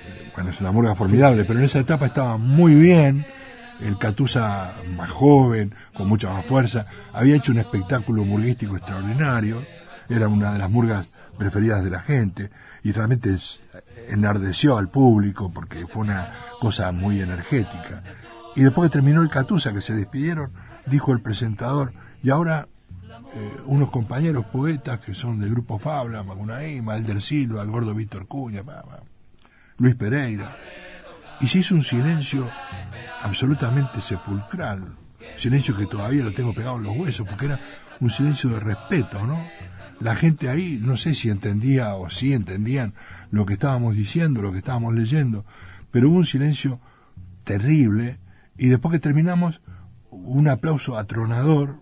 eh, 0.07 0.31
bueno, 0.35 0.51
es 0.51 0.61
una 0.61 0.71
murga 0.73 0.95
formidable, 0.95 1.45
pero 1.45 1.59
en 1.59 1.65
esa 1.65 1.79
etapa 1.79 2.07
estaba 2.07 2.37
muy 2.37 2.75
bien. 2.75 3.25
El 3.81 3.97
Catusa 3.97 4.75
más 4.97 5.11
joven, 5.11 5.75
con 5.95 6.09
mucha 6.09 6.29
más 6.31 6.45
fuerza, 6.45 6.85
había 7.15 7.37
hecho 7.37 7.53
un 7.53 7.59
espectáculo 7.59 8.25
murguístico 8.25 8.77
extraordinario. 8.77 9.65
Era 10.09 10.29
una 10.29 10.53
de 10.53 10.59
las 10.59 10.71
murgas 10.71 11.09
preferidas 11.39 11.83
de 11.83 11.89
la 11.91 12.01
gente 12.01 12.51
y 12.83 12.93
realmente 12.93 13.33
es- 13.33 13.63
enardeció 14.09 14.77
al 14.77 14.89
público 14.89 15.51
porque 15.53 15.87
fue 15.87 16.03
una 16.03 16.33
cosa 16.61 16.93
muy 16.93 17.21
energética. 17.21 18.03
Y 18.57 18.63
después 18.63 18.91
que 18.91 18.95
terminó 18.95 19.23
el 19.23 19.31
Catusa, 19.31 19.73
que 19.73 19.81
se 19.81 19.95
despidieron, 19.95 20.51
dijo 20.87 21.13
el 21.13 21.21
presentador, 21.21 21.93
y 22.23 22.31
ahora 22.31 22.69
eh, 23.35 23.57
unos 23.67 23.91
compañeros 23.91 24.45
poetas 24.47 25.01
que 25.01 25.15
son 25.15 25.39
del 25.39 25.51
grupo 25.51 25.79
Fabla, 25.79 26.23
Macunaíma, 26.23 26.97
Elder 26.97 27.23
Silva, 27.23 27.63
el 27.63 27.71
gordo 27.71 27.95
Víctor 27.95 28.27
Cuña, 28.27 28.63
Luis 29.79 29.95
Pereira. 29.95 30.57
Y 31.41 31.47
se 31.47 31.59
hizo 31.59 31.75
un 31.75 31.83
silencio 31.83 32.49
absolutamente 33.23 34.01
sepulcral, 34.01 34.97
silencio 35.37 35.77
que 35.77 35.87
todavía 35.87 36.25
lo 36.25 36.33
tengo 36.33 36.53
pegado 36.53 36.77
en 36.79 36.83
los 36.85 36.97
huesos, 36.97 37.27
porque 37.27 37.47
era 37.47 37.61
un 38.01 38.11
silencio 38.11 38.51
de 38.51 38.61
respeto, 38.61 39.27
¿no? 39.27 39.41
La 40.01 40.17
gente 40.17 40.49
ahí, 40.49 40.79
no 40.83 40.97
sé 40.97 41.15
si 41.15 41.29
entendía 41.31 41.95
o 41.95 42.11
si 42.11 42.33
entendían 42.33 42.95
lo 43.31 43.47
que 43.47 43.53
estábamos 43.53 43.95
diciendo, 43.95 44.43
lo 44.43 44.51
que 44.51 44.59
estábamos 44.59 44.95
leyendo, 44.95 45.45
pero 45.91 46.09
hubo 46.09 46.17
un 46.17 46.27
silencio 46.27 46.81
terrible 47.45 48.19
y 48.57 48.69
después 48.69 48.93
que 48.93 48.99
terminamos, 48.99 49.61
un 50.25 50.49
aplauso 50.49 50.97
atronador, 50.97 51.81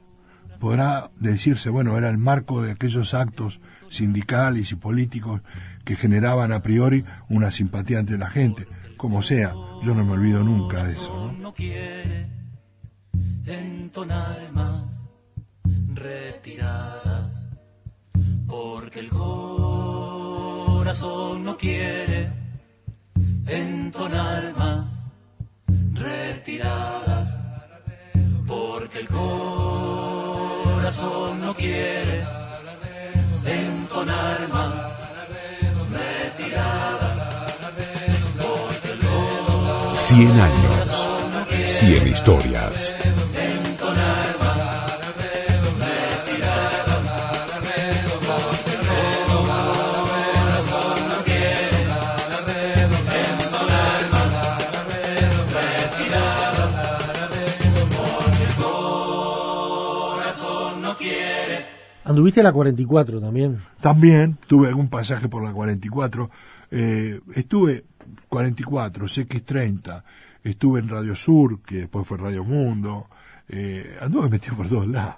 podrá 0.59 1.11
decirse, 1.19 1.71
bueno, 1.71 1.97
era 1.97 2.11
el 2.11 2.19
marco 2.19 2.63
de 2.63 2.73
aquellos 2.73 3.15
actos 3.15 3.61
sindicales 3.89 4.73
y 4.73 4.77
políticos 4.77 5.43
que 5.85 5.97
generaban 5.97 6.53
a 6.53 6.63
priori 6.63 7.05
una 7.29 7.51
simpatía 7.51 7.99
entre 7.99 8.19
la 8.19 8.29
gente. 8.29 8.67
Como 8.97 9.23
sea, 9.23 9.55
yo 9.83 9.95
no 9.95 10.05
me 10.05 10.13
olvido 10.13 10.43
nunca 10.43 10.85
de 10.85 10.93
eso. 10.93 11.33
¿no? 11.41 11.55
entonar 13.47 14.53
más 14.53 15.03
retiradas, 15.95 17.49
porque 18.47 19.01
el 19.01 19.09
corazón 19.09 19.75
no 21.45 21.57
quiere 21.57 22.31
entonar 23.47 24.55
más 24.57 25.07
retiradas, 25.95 27.38
porque 28.49 29.01
el 29.01 29.09
corazón 29.09 30.23
no 31.43 31.55
quiere 31.55 32.25
entonar 33.45 34.49
más 34.49 34.73
retiradas, 35.93 37.19
porque 38.39 38.89
el 38.93 39.01
100 39.97 40.41
años, 40.41 41.09
100 41.67 42.09
historias. 42.09 42.97
¿Anduviste 62.19 62.41
a 62.41 62.43
la 62.43 62.53
44 62.53 63.21
también? 63.21 63.61
También 63.81 64.39
tuve 64.49 64.67
algún 64.67 64.89
pasaje 64.89 65.29
por 65.29 65.45
la 65.45 65.53
44. 65.53 66.29
Eh, 66.73 67.21
estuve 67.37 67.85
44, 68.29 69.07
CX30. 69.07 70.03
Estuve 70.43 70.81
en 70.81 70.89
Radio 70.89 71.15
Sur, 71.15 71.63
que 71.63 71.83
después 71.83 72.05
fue 72.09 72.19
Radio 72.19 72.43
Mundo. 72.43 73.07
Eh, 73.49 73.97
anduve 74.01 74.31
metido 74.31 74.57
por 74.57 74.69
todos 74.69 74.89
lados. 74.89 75.15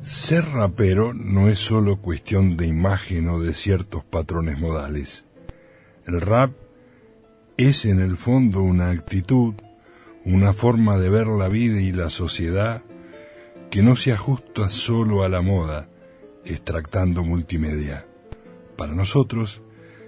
Ser 0.00 0.46
rapero 0.46 1.12
no 1.12 1.50
es 1.50 1.58
solo 1.58 1.98
cuestión 1.98 2.56
de 2.56 2.68
imagen 2.68 3.28
o 3.28 3.38
de 3.38 3.52
ciertos 3.52 4.02
patrones 4.02 4.58
modales. 4.58 5.26
El 6.06 6.22
rap 6.22 6.52
es 7.66 7.84
en 7.84 8.00
el 8.00 8.16
fondo 8.16 8.62
una 8.62 8.90
actitud, 8.90 9.54
una 10.24 10.52
forma 10.52 10.98
de 10.98 11.10
ver 11.10 11.26
la 11.26 11.48
vida 11.48 11.80
y 11.80 11.92
la 11.92 12.10
sociedad 12.10 12.82
que 13.70 13.82
no 13.82 13.94
se 13.94 14.12
ajusta 14.12 14.68
solo 14.70 15.22
a 15.22 15.28
la 15.28 15.42
moda, 15.42 15.88
extractando 16.44 17.22
multimedia. 17.22 18.06
Para 18.76 18.94
nosotros 18.94 19.62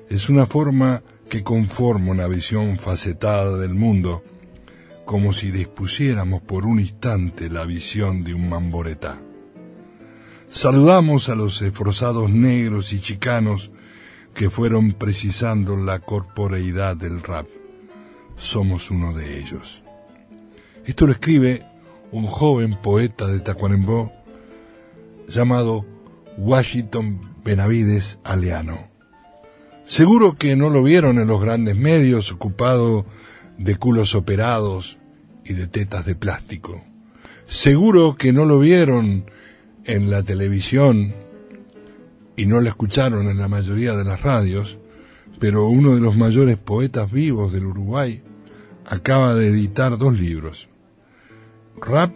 es 0.09 0.29
una 0.29 0.47
forma 0.47 1.03
que 1.29 1.43
conforma 1.43 2.11
una 2.11 2.27
visión 2.27 2.79
facetada 2.79 3.57
del 3.59 3.75
mundo, 3.75 4.23
como 5.05 5.33
si 5.33 5.51
dispusiéramos 5.51 6.43
por 6.43 6.67
un 6.67 6.81
instante 6.81 7.51
la 7.51 7.65
visión 7.65 8.25
de 8.25 8.35
un 8.35 8.49
mamboretá. 8.49 9.21
Saludamos 10.49 11.29
a 11.29 11.35
los 11.35 11.63
esforzados 11.63 12.31
negros 12.31 12.93
y 12.93 13.01
chicanos 13.01 13.71
que 14.35 14.51
fueron 14.51 14.93
precisando 14.93 15.77
la 15.77 16.01
corporeidad 16.01 16.97
del 16.97 17.23
rap. 17.23 17.47
Somos 18.37 18.91
uno 18.91 19.15
de 19.15 19.39
ellos. 19.39 19.83
Esto 20.85 21.07
lo 21.07 21.13
escribe 21.13 21.65
un 22.11 22.27
joven 22.27 22.77
poeta 22.83 23.27
de 23.27 23.41
Tacuarembó 23.41 24.13
llamado 25.29 25.87
Washington 26.37 27.21
Benavides 27.45 28.19
Aleano. 28.25 28.89
Seguro 29.87 30.37
que 30.37 30.57
no 30.57 30.71
lo 30.71 30.83
vieron 30.83 31.19
en 31.19 31.29
los 31.29 31.41
grandes 31.41 31.77
medios 31.77 32.33
ocupado 32.33 33.07
de 33.59 33.77
culos 33.77 34.15
operados 34.15 34.99
y 35.45 35.53
de 35.53 35.67
tetas 35.67 36.07
de 36.07 36.15
plástico. 36.15 36.83
Seguro 37.47 38.17
que 38.17 38.33
no 38.33 38.47
lo 38.47 38.59
vieron 38.59 39.31
en 39.85 40.11
la 40.11 40.23
televisión 40.23 41.15
y 42.37 42.47
no 42.47 42.61
lo 42.61 42.69
escucharon 42.69 43.29
en 43.29 43.39
la 43.39 43.49
mayoría 43.49 43.95
de 43.95 44.05
las 44.05 44.23
radios, 44.23 44.79
pero 45.39 45.69
uno 45.69 45.95
de 45.95 46.01
los 46.01 46.17
mayores 46.17 46.57
poetas 46.57 47.11
vivos 47.11 47.53
del 47.53 47.67
Uruguay 47.67 48.23
acaba 48.85 49.35
de 49.35 49.49
editar 49.49 49.97
dos 49.99 50.19
libros, 50.19 50.69
Rap 51.77 52.13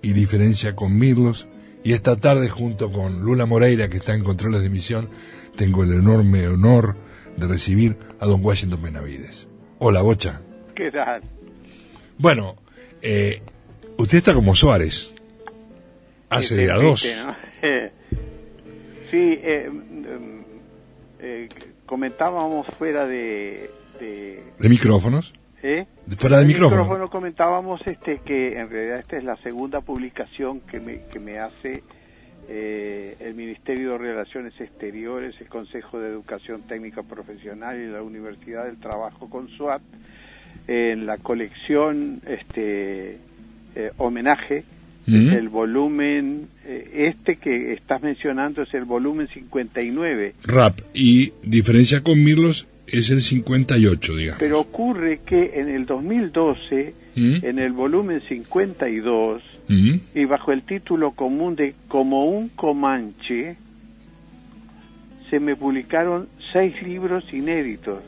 y 0.00 0.12
Diferencia 0.12 0.74
con 0.74 0.98
Mirlos, 0.98 1.48
y 1.84 1.94
esta 1.94 2.16
tarde 2.16 2.48
junto 2.48 2.90
con 2.90 3.20
Lula 3.20 3.46
Moreira, 3.46 3.88
que 3.88 3.96
está 3.98 4.14
en 4.14 4.22
controles 4.22 4.60
de 4.60 4.68
emisión, 4.68 5.08
tengo 5.56 5.82
el 5.82 5.92
enorme 5.92 6.46
honor 6.46 6.96
de 7.36 7.48
recibir 7.48 7.96
a 8.20 8.26
don 8.26 8.44
Washington 8.44 8.82
Benavides. 8.82 9.48
Hola, 9.78 10.02
Bocha. 10.02 10.40
¿Qué 10.76 10.90
tal? 10.90 11.22
Bueno, 12.18 12.56
eh, 13.00 13.42
usted 13.96 14.18
está 14.18 14.34
como 14.34 14.54
Suárez. 14.54 15.14
Hace 16.28 16.70
a 16.70 16.76
dos. 16.76 17.06
sí, 19.12 19.38
eh, 19.42 19.70
mm, 19.70 20.38
eh, 21.20 21.48
comentábamos 21.86 22.66
fuera 22.78 23.06
de... 23.06 23.70
de 24.00 24.42
¿De 24.58 24.68
micrófonos? 24.68 25.34
¿eh? 25.62 25.86
Fuera 26.18 26.38
de 26.38 26.42
El 26.42 26.48
micrófono. 26.48 27.10
comentábamos 27.10 27.80
este 27.86 28.20
que 28.24 28.58
en 28.58 28.70
realidad 28.70 28.98
esta 29.00 29.18
es 29.18 29.24
la 29.24 29.36
segunda 29.36 29.82
publicación 29.82 30.60
que 30.60 30.80
me, 30.80 31.02
que 31.12 31.20
me 31.20 31.38
hace 31.38 31.82
eh, 32.48 33.16
el 33.20 33.34
Ministerio 33.34 33.92
de 33.92 33.98
Relaciones 33.98 34.58
Exteriores, 34.58 35.38
el 35.40 35.48
Consejo 35.48 36.00
de 36.00 36.08
Educación 36.08 36.62
Técnica 36.62 37.02
Profesional 37.02 37.78
y 37.78 37.86
la 37.86 38.02
Universidad 38.02 38.64
del 38.64 38.80
Trabajo 38.80 39.28
con 39.28 39.48
SUAT 39.50 39.82
en 40.66 41.06
la 41.06 41.18
colección 41.18 42.22
este 42.26 43.18
eh, 43.74 43.90
homenaje 43.98 44.64
Mm. 45.06 45.14
es 45.28 45.32
el 45.34 45.48
volumen 45.48 46.48
eh, 46.64 47.10
este 47.12 47.36
que 47.36 47.72
estás 47.72 48.02
mencionando 48.02 48.62
es 48.62 48.72
el 48.72 48.84
volumen 48.84 49.26
59 49.26 50.34
Rap 50.44 50.78
y 50.94 51.32
Diferencia 51.42 52.00
con 52.02 52.22
Mirlos 52.22 52.68
es 52.92 53.10
el 53.10 53.22
58, 53.22 54.16
digamos. 54.16 54.38
Pero 54.38 54.60
ocurre 54.60 55.20
que 55.24 55.52
en 55.54 55.68
el 55.70 55.86
2012, 55.86 56.94
¿Mm? 57.16 57.36
en 57.42 57.58
el 57.58 57.72
volumen 57.72 58.20
52, 58.28 59.42
¿Mm? 59.68 59.94
y 60.14 60.24
bajo 60.26 60.52
el 60.52 60.62
título 60.62 61.12
común 61.12 61.56
de 61.56 61.74
Como 61.88 62.26
un 62.26 62.50
Comanche, 62.50 63.56
se 65.30 65.40
me 65.40 65.56
publicaron 65.56 66.28
seis 66.52 66.74
libros 66.82 67.24
inéditos. 67.32 68.02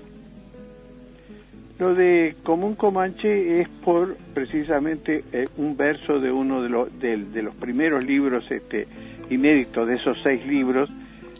Lo 1.78 1.94
de 1.94 2.36
Como 2.44 2.66
un 2.66 2.76
Comanche 2.76 3.60
es 3.60 3.68
por 3.84 4.16
precisamente 4.32 5.24
eh, 5.32 5.46
un 5.56 5.76
verso 5.76 6.20
de 6.20 6.30
uno 6.30 6.62
de, 6.62 6.68
los 6.68 6.98
de, 7.00 7.42
los 7.42 7.54
primeros 7.56 8.04
libros 8.04 8.48
este, 8.50 8.86
inéditos 9.28 9.88
de 9.88 9.96
esos 9.96 10.16
seis 10.22 10.46
libros, 10.46 10.88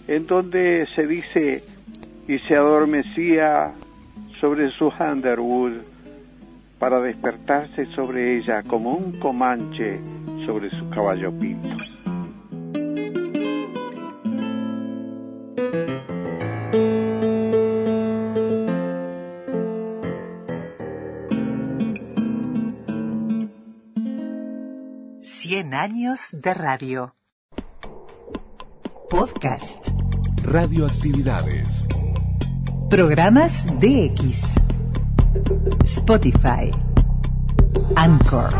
en 0.08 0.26
donde 0.26 0.86
se 0.96 1.06
dice 1.06 1.62
y 2.26 2.38
se 2.40 2.56
adormecía 2.56 3.72
sobre 4.40 4.70
su 4.70 4.92
Underwood 4.98 5.74
para 6.80 7.00
despertarse 7.00 7.86
sobre 7.94 8.36
ella 8.36 8.62
como 8.64 8.94
un 8.94 9.12
comanche 9.18 10.00
sobre 10.44 10.68
su 10.70 10.90
caballo 10.90 11.32
pinto. 11.38 11.93
Cien 25.46 25.74
años 25.74 26.38
de 26.40 26.54
radio. 26.54 27.14
Podcast. 29.10 29.88
Radioactividades. 30.42 31.86
Programas 32.88 33.66
DX. 33.78 34.42
Spotify. 35.84 36.70
Anchor. 37.94 38.54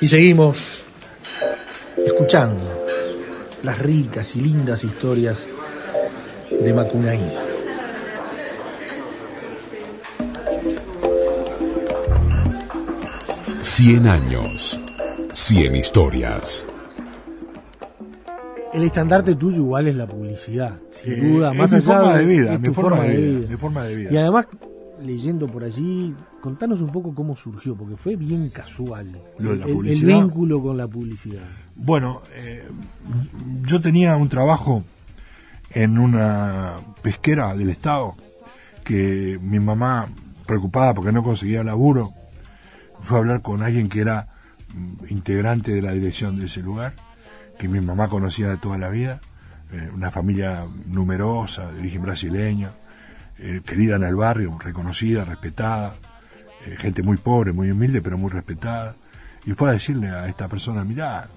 Y 0.00 0.08
seguimos 0.08 0.84
escuchando 1.96 2.77
las 3.62 3.78
ricas 3.78 4.36
y 4.36 4.40
lindas 4.40 4.84
historias 4.84 5.46
de 6.50 6.74
Macunaíma. 6.74 7.42
Cien 13.60 14.06
años. 14.06 14.80
Cien 15.32 15.76
historias. 15.76 16.66
El 18.72 18.82
estandarte 18.84 19.34
tuyo 19.34 19.58
igual 19.58 19.88
es 19.88 19.96
la 19.96 20.06
publicidad, 20.06 20.74
sin 20.90 21.12
Eh, 21.12 21.16
duda, 21.16 21.52
es 21.52 21.58
más 21.58 21.70
mi 21.70 21.76
allá 21.78 21.86
forma 21.86 22.12
de 22.14 22.18
de, 22.18 22.26
vida, 22.26 22.54
es 22.54 22.60
mi 22.60 22.68
tu 22.68 22.74
forma 22.74 23.02
de 23.02 23.16
vida, 23.16 23.48
mi 23.48 23.56
forma 23.56 23.84
de 23.84 23.96
vida. 23.96 24.12
Y 24.12 24.16
además, 24.18 24.46
leyendo 25.02 25.46
por 25.46 25.64
allí, 25.64 26.14
contanos 26.40 26.80
un 26.80 26.90
poco 26.90 27.14
cómo 27.14 27.36
surgió, 27.36 27.74
porque 27.76 27.96
fue 27.96 28.16
bien 28.16 28.48
casual 28.50 29.20
Lo 29.38 29.50
de 29.52 29.56
la 29.56 29.66
el- 29.66 30.04
vínculo 30.22 30.62
con 30.62 30.76
la 30.76 30.86
publicidad. 30.86 31.42
Bueno, 31.76 32.22
eh, 32.34 32.66
yo 33.64 33.80
tenía 33.80 34.16
un 34.16 34.28
trabajo 34.28 34.84
en 35.70 35.98
una 35.98 36.74
pesquera 37.02 37.54
del 37.54 37.70
Estado 37.70 38.14
que 38.84 39.38
mi 39.42 39.60
mamá, 39.60 40.06
preocupada 40.46 40.94
porque 40.94 41.12
no 41.12 41.22
conseguía 41.22 41.62
laburo, 41.62 42.12
fue 43.00 43.18
a 43.18 43.20
hablar 43.20 43.42
con 43.42 43.62
alguien 43.62 43.88
que 43.88 44.00
era 44.00 44.28
mm, 44.74 45.12
integrante 45.12 45.72
de 45.72 45.82
la 45.82 45.92
dirección 45.92 46.38
de 46.38 46.46
ese 46.46 46.62
lugar, 46.62 46.94
que 47.58 47.68
mi 47.68 47.80
mamá 47.80 48.08
conocía 48.08 48.48
de 48.48 48.56
toda 48.56 48.78
la 48.78 48.88
vida, 48.88 49.20
eh, 49.72 49.90
una 49.94 50.10
familia 50.10 50.66
numerosa, 50.86 51.70
de 51.70 51.80
origen 51.80 52.02
brasileño, 52.02 52.70
eh, 53.38 53.60
querida 53.64 53.96
en 53.96 54.04
el 54.04 54.16
barrio, 54.16 54.58
reconocida, 54.58 55.24
respetada, 55.24 55.94
eh, 56.66 56.76
gente 56.78 57.02
muy 57.02 57.16
pobre, 57.16 57.52
muy 57.52 57.70
humilde, 57.70 58.02
pero 58.02 58.18
muy 58.18 58.30
respetada. 58.30 58.96
Y 59.46 59.52
fue 59.52 59.70
a 59.70 59.72
decirle 59.72 60.10
a 60.10 60.26
esta 60.26 60.48
persona, 60.48 60.84
mirá, 60.84 61.28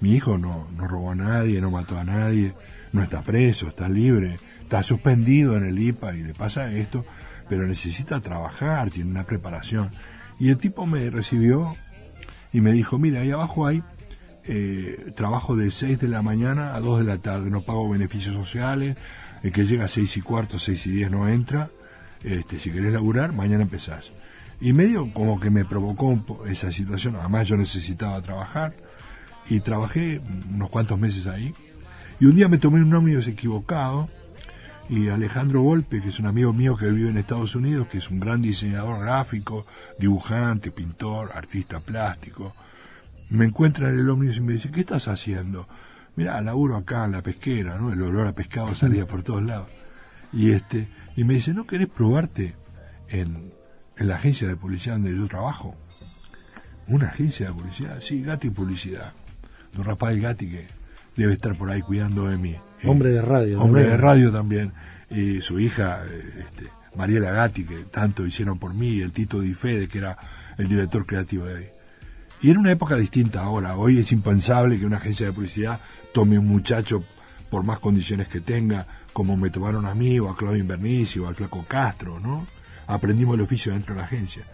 mi 0.00 0.14
hijo 0.14 0.36
no, 0.36 0.68
no 0.76 0.88
robó 0.88 1.12
a 1.12 1.14
nadie, 1.14 1.60
no 1.60 1.70
mató 1.70 1.98
a 1.98 2.04
nadie, 2.04 2.54
no 2.92 3.02
está 3.02 3.22
preso, 3.22 3.68
está 3.68 3.88
libre, 3.88 4.36
está 4.62 4.82
suspendido 4.82 5.56
en 5.56 5.64
el 5.64 5.78
IPA 5.78 6.14
y 6.16 6.22
le 6.24 6.34
pasa 6.34 6.70
esto, 6.70 7.04
pero 7.48 7.66
necesita 7.66 8.20
trabajar, 8.20 8.90
tiene 8.90 9.10
una 9.10 9.24
preparación. 9.24 9.90
Y 10.38 10.50
el 10.50 10.58
tipo 10.58 10.86
me 10.86 11.08
recibió 11.10 11.76
y 12.52 12.60
me 12.60 12.72
dijo, 12.72 12.98
mira, 12.98 13.20
ahí 13.20 13.30
abajo 13.30 13.66
hay 13.66 13.82
eh, 14.46 15.12
trabajo 15.16 15.56
de 15.56 15.70
6 15.70 15.98
de 16.00 16.08
la 16.08 16.20
mañana 16.20 16.74
a 16.74 16.80
2 16.80 16.98
de 16.98 17.04
la 17.04 17.18
tarde, 17.18 17.50
no 17.50 17.62
pago 17.62 17.88
beneficios 17.88 18.34
sociales, 18.34 18.96
el 19.44 19.52
que 19.52 19.66
llega 19.66 19.84
a 19.84 19.88
6 19.88 20.16
y 20.16 20.20
cuarto, 20.22 20.58
6 20.58 20.86
y 20.86 20.90
10 20.90 21.10
no 21.10 21.28
entra, 21.28 21.68
este, 22.22 22.58
si 22.58 22.70
querés 22.70 22.94
laburar, 22.94 23.34
mañana 23.34 23.62
empezás. 23.62 24.10
Y 24.58 24.72
medio 24.72 25.12
como 25.12 25.38
que 25.38 25.50
me 25.50 25.66
provocó 25.66 26.46
esa 26.46 26.72
situación, 26.72 27.16
además 27.16 27.46
yo 27.46 27.56
necesitaba 27.56 28.22
trabajar, 28.22 28.74
y 29.50 29.60
trabajé 29.60 30.22
unos 30.50 30.70
cuantos 30.70 30.98
meses 30.98 31.26
ahí, 31.26 31.52
y 32.18 32.24
un 32.24 32.36
día 32.36 32.48
me 32.48 32.56
tomé 32.56 32.80
un 32.80 32.94
ómnibus 32.94 33.28
equivocado, 33.28 34.08
y 34.88 35.08
Alejandro 35.08 35.60
Volpe, 35.60 36.00
que 36.00 36.08
es 36.08 36.18
un 36.18 36.26
amigo 36.26 36.54
mío 36.54 36.74
que 36.74 36.90
vive 36.90 37.10
en 37.10 37.18
Estados 37.18 37.54
Unidos, 37.54 37.88
que 37.88 37.98
es 37.98 38.10
un 38.10 38.20
gran 38.20 38.40
diseñador 38.40 38.98
gráfico, 39.00 39.66
dibujante, 39.98 40.70
pintor, 40.70 41.32
artista 41.34 41.80
plástico, 41.80 42.54
me 43.28 43.44
encuentra 43.44 43.90
en 43.90 43.98
el 43.98 44.08
ómnibus 44.08 44.38
y 44.38 44.40
me 44.40 44.54
dice, 44.54 44.70
¿qué 44.70 44.80
estás 44.80 45.06
haciendo? 45.06 45.68
Mirá, 46.16 46.40
laburo 46.40 46.76
acá 46.76 47.04
en 47.04 47.12
la 47.12 47.22
pesquera, 47.22 47.76
¿no? 47.76 47.92
El 47.92 48.00
olor 48.02 48.28
a 48.28 48.32
pescado 48.32 48.74
salía 48.74 49.06
por 49.06 49.22
todos 49.22 49.42
lados. 49.42 49.68
Y 50.32 50.52
este, 50.52 50.88
y 51.16 51.24
me 51.24 51.34
dice, 51.34 51.54
¿no 51.54 51.66
querés 51.66 51.88
probarte 51.88 52.54
en, 53.08 53.52
en 53.96 54.08
la 54.08 54.16
agencia 54.16 54.46
de 54.48 54.56
publicidad 54.56 54.94
donde 54.94 55.16
yo 55.16 55.26
trabajo? 55.26 55.76
¿Una 56.88 57.06
agencia 57.06 57.46
de 57.48 57.52
publicidad? 57.52 57.98
Sí, 58.00 58.22
Gatti 58.22 58.50
Publicidad. 58.50 59.12
Don 59.72 59.84
Rafael 59.84 60.20
Gatti, 60.20 60.48
que 60.48 60.66
debe 61.16 61.32
estar 61.32 61.56
por 61.56 61.70
ahí 61.70 61.82
cuidando 61.82 62.28
de 62.28 62.36
mí. 62.36 62.52
Eh, 62.52 62.88
Hombre 62.88 63.10
de 63.10 63.22
radio. 63.22 63.60
Hombre 63.60 63.82
también. 63.82 64.00
de 64.00 64.06
radio 64.06 64.32
también. 64.32 64.72
Y 65.10 65.40
su 65.40 65.58
hija, 65.58 66.04
eh, 66.06 66.44
este, 66.46 66.70
Mariela 66.96 67.30
Gatti, 67.30 67.64
que 67.64 67.78
tanto 67.84 68.26
hicieron 68.26 68.58
por 68.58 68.74
mí, 68.74 68.88
y 68.88 69.02
el 69.02 69.12
Tito 69.12 69.40
Di 69.40 69.54
Fede, 69.54 69.88
que 69.88 69.98
era 69.98 70.16
el 70.58 70.68
director 70.68 71.06
creativo 71.06 71.46
de 71.46 71.58
ahí. 71.58 71.68
Y 72.42 72.50
era 72.50 72.60
una 72.60 72.72
época 72.72 72.96
distinta 72.96 73.42
ahora. 73.42 73.76
Hoy 73.76 73.98
es 73.98 74.12
impensable 74.12 74.78
que 74.78 74.86
una 74.86 74.98
agencia 74.98 75.26
de 75.26 75.32
publicidad 75.32 75.80
tome 76.14 76.38
un 76.38 76.46
muchacho 76.46 77.04
por 77.50 77.64
más 77.64 77.80
condiciones 77.80 78.28
que 78.28 78.40
tenga, 78.40 78.86
como 79.12 79.36
me 79.36 79.50
tomaron 79.50 79.84
a 79.84 79.94
mí, 79.94 80.18
o 80.20 80.30
a 80.30 80.36
Claudio 80.36 80.60
Invernici, 80.60 81.18
o 81.18 81.26
al 81.26 81.34
Flaco 81.34 81.64
Castro, 81.68 82.20
¿no? 82.20 82.46
Aprendimos 82.86 83.34
el 83.34 83.40
oficio 83.40 83.72
dentro 83.72 83.94
de 83.94 84.00
la 84.00 84.06
agencia. 84.06 84.44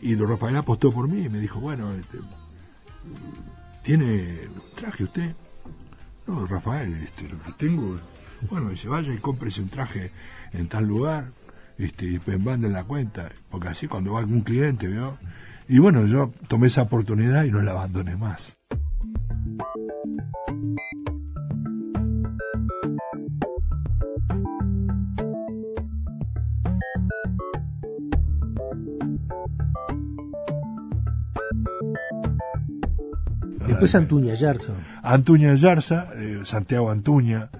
Y 0.00 0.14
don 0.14 0.28
Rafael 0.28 0.56
apostó 0.56 0.92
por 0.92 1.08
mí 1.08 1.24
y 1.24 1.28
me 1.30 1.40
dijo, 1.40 1.58
bueno, 1.58 1.90
este, 1.94 2.18
¿tiene 3.82 4.40
traje 4.74 5.04
usted? 5.04 5.34
No, 6.26 6.46
Rafael, 6.46 6.92
este, 7.02 7.28
lo 7.28 7.40
que 7.40 7.52
tengo, 7.52 7.98
bueno, 8.50 8.68
dice, 8.68 8.88
vaya 8.88 9.14
y 9.14 9.18
cómprese 9.18 9.62
un 9.62 9.70
traje 9.70 10.12
en 10.52 10.68
tal 10.68 10.84
lugar, 10.84 11.30
este, 11.78 12.04
y 12.04 12.10
después 12.10 12.38
manden 12.38 12.74
la 12.74 12.84
cuenta, 12.84 13.30
porque 13.50 13.68
así 13.68 13.88
cuando 13.88 14.12
va 14.12 14.20
algún 14.20 14.42
cliente, 14.42 14.86
¿vio? 14.86 15.16
Y 15.66 15.78
bueno, 15.78 16.06
yo 16.06 16.32
tomé 16.46 16.66
esa 16.66 16.82
oportunidad 16.82 17.44
y 17.44 17.50
no 17.50 17.62
la 17.62 17.72
abandoné 17.72 18.16
más. 18.16 18.58
Después 33.66 33.94
Antuña 33.94 34.36
Gerson. 34.36 34.76
Antuña 35.02 35.54
Yarza, 35.54 36.08
eh, 36.14 36.40
Santiago 36.44 36.90
Antuña, 36.90 37.50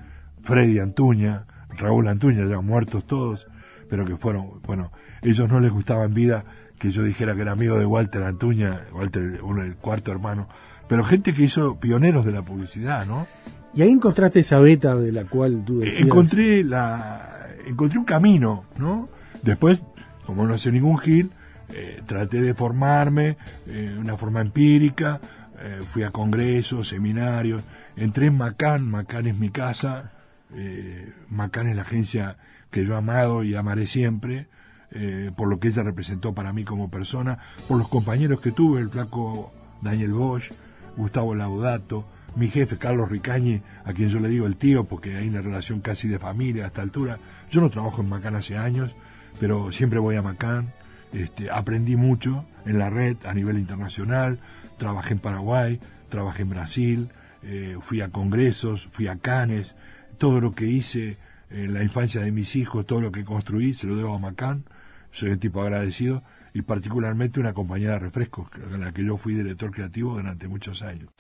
Freddy 0.42 0.79
Antuña, 0.79 1.46
Raúl 1.76 2.07
Antuña, 2.09 2.46
ya 2.46 2.61
muertos 2.61 3.07
todos, 3.07 3.48
pero 3.88 4.05
que 4.05 4.16
fueron, 4.16 4.61
bueno, 4.66 4.92
ellos 5.22 5.48
no 5.48 5.59
les 5.61 5.72
gustaba 5.72 6.05
en 6.05 6.14
vida 6.14 6.44
que 6.79 6.90
yo 6.90 7.02
dijera 7.02 7.35
que 7.35 7.42
era 7.42 7.52
amigo 7.52 7.76
de 7.79 7.87
Walter 7.87 8.22
Antuña, 8.22 8.83
Walter, 8.94 9.40
uno 9.42 9.62
el 9.62 9.74
cuarto 9.76 10.12
hermano, 10.12 10.48
pero 10.88 11.05
gente 11.05 11.35
que 11.35 11.42
hizo 11.44 11.81
pioneros 11.81 12.24
de 12.24 12.33
la 12.33 12.42
publicidad, 12.42 13.05
¿no? 13.07 13.26
Y 13.74 13.83
ahí 13.83 13.90
encontraste 13.90 14.40
esa 14.40 14.59
beta 14.61 14.94
de 14.94 15.11
la 15.12 15.24
cual 15.24 15.64
tú 15.66 15.83
Eh, 15.83 15.87
decías. 15.87 16.02
encontré 16.07 16.62
la 16.64 17.46
encontré 17.66 17.98
un 17.98 18.05
camino 18.05 18.64
no 18.79 19.09
después 19.42 19.83
como 20.24 20.46
no 20.46 20.57
sé 20.57 20.70
ningún 20.72 20.96
gil 20.98 21.31
eh, 21.70 22.02
traté 22.07 22.40
de 22.40 22.55
formarme 22.55 23.37
eh, 23.66 23.90
de 23.94 23.98
una 23.98 24.16
forma 24.16 24.40
empírica 24.40 25.20
eh, 25.61 25.81
fui 25.83 26.02
a 26.02 26.11
congresos 26.11 26.88
seminarios 26.88 27.64
entré 27.96 28.26
en 28.26 28.37
Macán 28.37 28.88
Macán 28.88 29.26
es 29.26 29.37
mi 29.37 29.50
casa 29.50 30.12
eh, 30.55 31.12
Macán 31.29 31.68
es 31.68 31.76
la 31.76 31.83
agencia 31.83 32.37
que 32.70 32.85
yo 32.85 32.94
he 32.94 32.96
amado 32.96 33.42
y 33.42 33.55
amaré 33.55 33.87
siempre 33.87 34.48
eh, 34.92 35.31
por 35.37 35.48
lo 35.48 35.59
que 35.59 35.68
ella 35.68 35.83
representó 35.83 36.35
para 36.35 36.52
mí 36.52 36.64
como 36.64 36.90
persona 36.90 37.38
por 37.68 37.79
los 37.79 37.88
compañeros 37.88 38.40
que 38.40 38.52
tuve 38.52 38.81
el 38.81 38.90
flaco 38.90 39.52
Daniel 39.83 40.12
Bosch 40.12 40.52
Gustavo 40.96 41.35
Laudato 41.35 42.07
mi 42.37 42.48
jefe 42.48 42.76
Carlos 42.76 43.09
Ricañi, 43.09 43.62
a 43.85 43.92
quien 43.92 44.11
yo 44.11 44.20
le 44.20 44.29
digo 44.29 44.46
el 44.46 44.57
tío 44.57 44.85
porque 44.85 45.16
hay 45.16 45.29
una 45.29 45.40
relación 45.40 45.81
casi 45.81 46.07
de 46.07 46.18
familia 46.18 46.64
a 46.64 46.66
esta 46.68 46.83
altura. 46.83 47.18
Yo 47.50 47.61
no 47.61 47.70
trabajo 47.70 48.02
en 48.02 48.11
Macán 48.11 48.37
hace 48.37 48.57
años, 48.57 48.92
pero 49.40 49.72
siempre 49.72 49.98
voy 49.98 50.16
a 50.16 50.22
Macán. 50.22 50.72
Este, 51.12 51.51
aprendí 51.51 51.97
mucho 51.97 52.45
en 52.64 52.79
la 52.79 52.90
red 52.90 53.16
a 53.25 53.35
nivel 53.35 53.59
internacional. 53.59 54.38
Trabajé 54.79 55.14
en 55.14 55.21
Paraguay, 55.21 55.81
trabajé 56.09 56.42
en 56.42 56.51
Brasil, 56.51 57.09
eh, 57.42 57.77
fui 57.81 58.01
a 58.01 58.11
congresos, 58.11 58.87
fui 58.90 59.09
a 59.09 59.16
Canes. 59.16 59.77
Todo 60.19 60.40
lo 60.40 60.55
que 60.55 60.66
hice 60.66 61.16
en 61.51 61.75
la 61.75 61.83
infancia 61.83 62.21
de 62.21 62.33
mis 62.33 62.57
hijos, 62.57 62.87
todo 62.87 63.01
lo 63.01 63.12
que 63.12 63.25
construí, 63.25 63.75
se 63.75 63.87
lo 63.87 63.97
debo 63.97 64.14
a 64.14 64.19
Macán. 64.19 64.64
Soy 65.11 65.31
un 65.31 65.38
tipo 65.38 65.62
agradecido 65.62 66.23
y 66.53 66.62
particularmente 66.62 67.40
una 67.40 67.55
compañía 67.55 67.90
de 67.90 67.99
refrescos, 67.99 68.49
en 68.73 68.81
la 68.81 68.92
que 68.92 69.05
yo 69.05 69.16
fui 69.16 69.35
director 69.35 69.71
creativo 69.71 70.14
durante 70.14 70.49
muchos 70.49 70.83
años. 70.83 71.11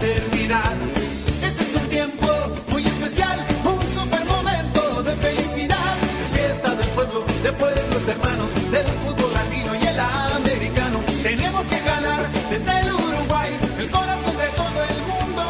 Este 0.00 1.62
es 1.62 1.74
un 1.76 1.88
tiempo 1.88 2.26
muy 2.70 2.84
especial, 2.84 3.38
un 3.64 3.86
super 3.86 4.24
momento 4.26 5.02
de 5.04 5.12
felicidad. 5.12 5.96
Es 6.24 6.40
fiesta 6.40 6.74
del 6.74 6.88
pueblo, 6.90 7.24
de 7.42 7.52
pueblos 7.52 8.08
hermanos, 8.08 8.48
del 8.72 8.86
fútbol 8.86 9.32
latino 9.32 9.72
y 9.76 9.86
el 9.86 10.00
americano. 10.00 11.00
Tenemos 11.22 11.64
que 11.66 11.80
ganar 11.80 12.28
desde 12.50 12.80
el 12.80 12.92
Uruguay, 12.92 13.52
el 13.78 13.90
corazón 13.90 14.36
de 14.36 14.48
todo 14.56 14.82
el 14.90 15.00
mundo. 15.12 15.42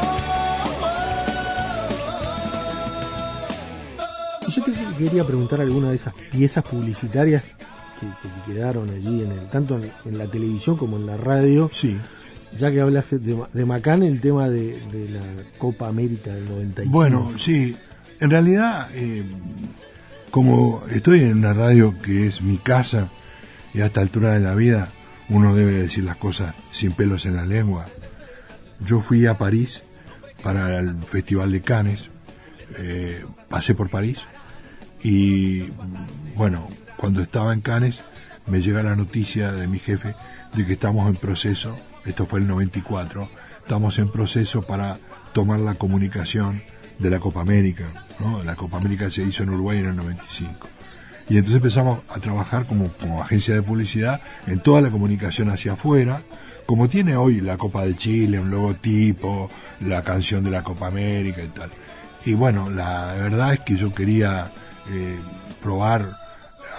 Yo 4.49 4.63
te 4.63 4.73
quería 5.05 5.25
preguntar 5.25 5.63
alguna 5.63 5.89
de 5.89 5.97
esas 5.97 6.13
piezas 6.31 6.65
publicitarias 6.65 7.47
que, 7.99 8.07
que 8.07 8.53
quedaron 8.53 8.91
allí, 8.91 9.23
en 9.23 9.33
el, 9.33 9.49
tanto 9.49 9.77
en, 9.77 9.91
en 10.05 10.19
la 10.19 10.27
televisión 10.27 10.77
como 10.77 10.99
en 10.99 11.07
la 11.07 11.17
radio. 11.17 11.71
Sí. 11.73 11.99
Ya 12.59 12.71
que 12.71 12.81
hablas 12.81 13.11
de, 13.11 13.37
de 13.53 13.65
Macán, 13.65 14.03
el 14.03 14.21
tema 14.21 14.49
de, 14.49 14.81
de 14.93 15.09
la 15.09 15.23
Copa 15.59 15.89
América 15.89 16.33
del 16.33 16.45
95. 16.49 16.93
Bueno, 16.93 17.33
sí, 17.39 17.77
en 18.21 18.31
realidad, 18.31 18.89
eh, 18.95 19.25
como 20.31 20.85
estoy 20.91 21.21
en 21.21 21.39
una 21.39 21.53
radio 21.53 21.95
que 22.03 22.27
es 22.27 22.43
mi 22.43 22.59
casa 22.59 23.11
y 23.73 23.81
a 23.81 23.87
esta 23.87 24.01
altura 24.01 24.33
de 24.33 24.41
la 24.41 24.55
vida 24.55 24.89
uno 25.29 25.55
debe 25.55 25.73
decir 25.73 26.05
las 26.05 26.17
cosas 26.17 26.55
sin 26.71 26.93
pelos 26.93 27.27
en 27.27 27.37
la 27.37 27.47
lengua. 27.47 27.87
Yo 28.85 29.01
fui 29.01 29.27
a 29.27 29.39
París 29.39 29.83
para 30.43 30.79
el 30.79 31.03
Festival 31.05 31.51
de 31.51 31.63
Cannes, 31.63 32.11
eh, 32.77 33.25
pasé 33.49 33.75
por 33.75 33.89
París 33.89 34.27
y 35.03 35.69
bueno, 36.37 36.69
cuando 36.97 37.21
estaba 37.21 37.53
en 37.53 37.61
Cannes 37.61 38.01
me 38.47 38.61
llega 38.61 38.83
la 38.83 38.97
noticia 38.97 39.53
de 39.53 39.67
mi 39.67 39.79
jefe 39.79 40.15
de 40.55 40.67
que 40.67 40.75
estamos 40.75 41.09
en 41.09 41.17
proceso, 41.17 41.77
esto 42.07 42.27
fue 42.27 42.41
el 42.41 42.47
94, 42.47 43.29
estamos 43.63 43.99
en 43.99 44.11
proceso 44.11 44.63
para 44.63 44.99
tomar 45.33 45.61
la 45.61 45.75
comunicación 45.75 46.63
de 46.99 47.11
la 47.11 47.19
Copa 47.19 47.41
América, 47.41 47.85
¿no? 48.21 48.43
La 48.43 48.55
Copa 48.55 48.77
América 48.77 49.11
se 49.11 49.23
hizo 49.23 49.43
en 49.43 49.51
Uruguay 49.51 49.79
en 49.79 49.87
el 49.87 49.97
95. 49.97 50.69
Y 51.29 51.39
entonces 51.39 51.57
empezamos 51.57 52.01
a 52.09 52.21
trabajar 52.21 52.67
como, 52.67 52.91
agencia 53.23 53.55
de 53.55 53.63
publicidad 53.63 54.21
en 54.47 54.61
toda 54.61 54.81
la 54.83 54.91
comunicación 54.91 55.49
hacia 55.51 55.73
afuera, 55.73 56.23
como 56.67 56.89
tiene 56.89 57.17
hoy 57.17 57.41
la 57.41 57.57
Copa 57.57 57.85
de 57.85 57.97
Chile, 57.97 58.39
un 58.39 58.51
logotipo, 58.51 59.51
la 59.81 60.03
canción 60.03 60.45
de 60.45 60.51
la 60.51 60.63
Copa 60.63 60.89
América 60.89 61.43
y 61.43 61.49
tal. 61.49 61.71
Y 62.25 62.35
bueno, 62.35 62.71
la 62.71 63.15
verdad 63.15 63.55
es 63.55 63.61
que 63.61 63.77
yo 63.77 63.93
quería 63.93 64.53
eh, 64.91 65.19
probar 65.63 66.17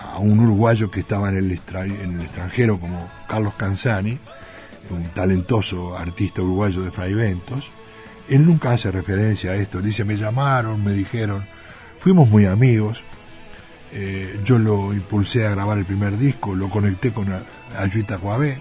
a 0.02 0.20
un 0.20 0.40
uruguayo 0.40 0.92
que 0.92 1.02
estaba 1.02 1.30
en 1.30 1.38
el, 1.38 1.52
en 1.52 2.20
el 2.20 2.22
extranjero 2.22 2.80
como 2.80 3.10
Carlos 3.28 3.54
Canzani, 3.56 4.20
un 4.90 5.10
talentoso 5.14 5.98
artista 5.98 6.42
uruguayo 6.42 6.82
de 6.82 6.92
Fraiventos. 6.92 7.70
Él 8.30 8.46
nunca 8.46 8.72
hace 8.72 8.92
referencia 8.92 9.52
a 9.52 9.56
esto, 9.56 9.82
dice, 9.82 10.04
me 10.04 10.18
llamaron, 10.18 10.84
me 10.84 10.94
dijeron, 10.94 11.46
fuimos 11.98 12.28
muy 12.30 12.46
amigos 12.46 13.04
Eh, 13.98 14.42
yo 14.44 14.58
lo 14.58 14.94
impulsé 14.94 15.46
a 15.46 15.52
grabar 15.52 15.78
el 15.78 15.86
primer 15.86 16.18
disco, 16.18 16.54
lo 16.54 16.70
conecté 16.70 17.14
con 17.14 17.28
Ayuita 17.78 18.18
Coabé. 18.18 18.60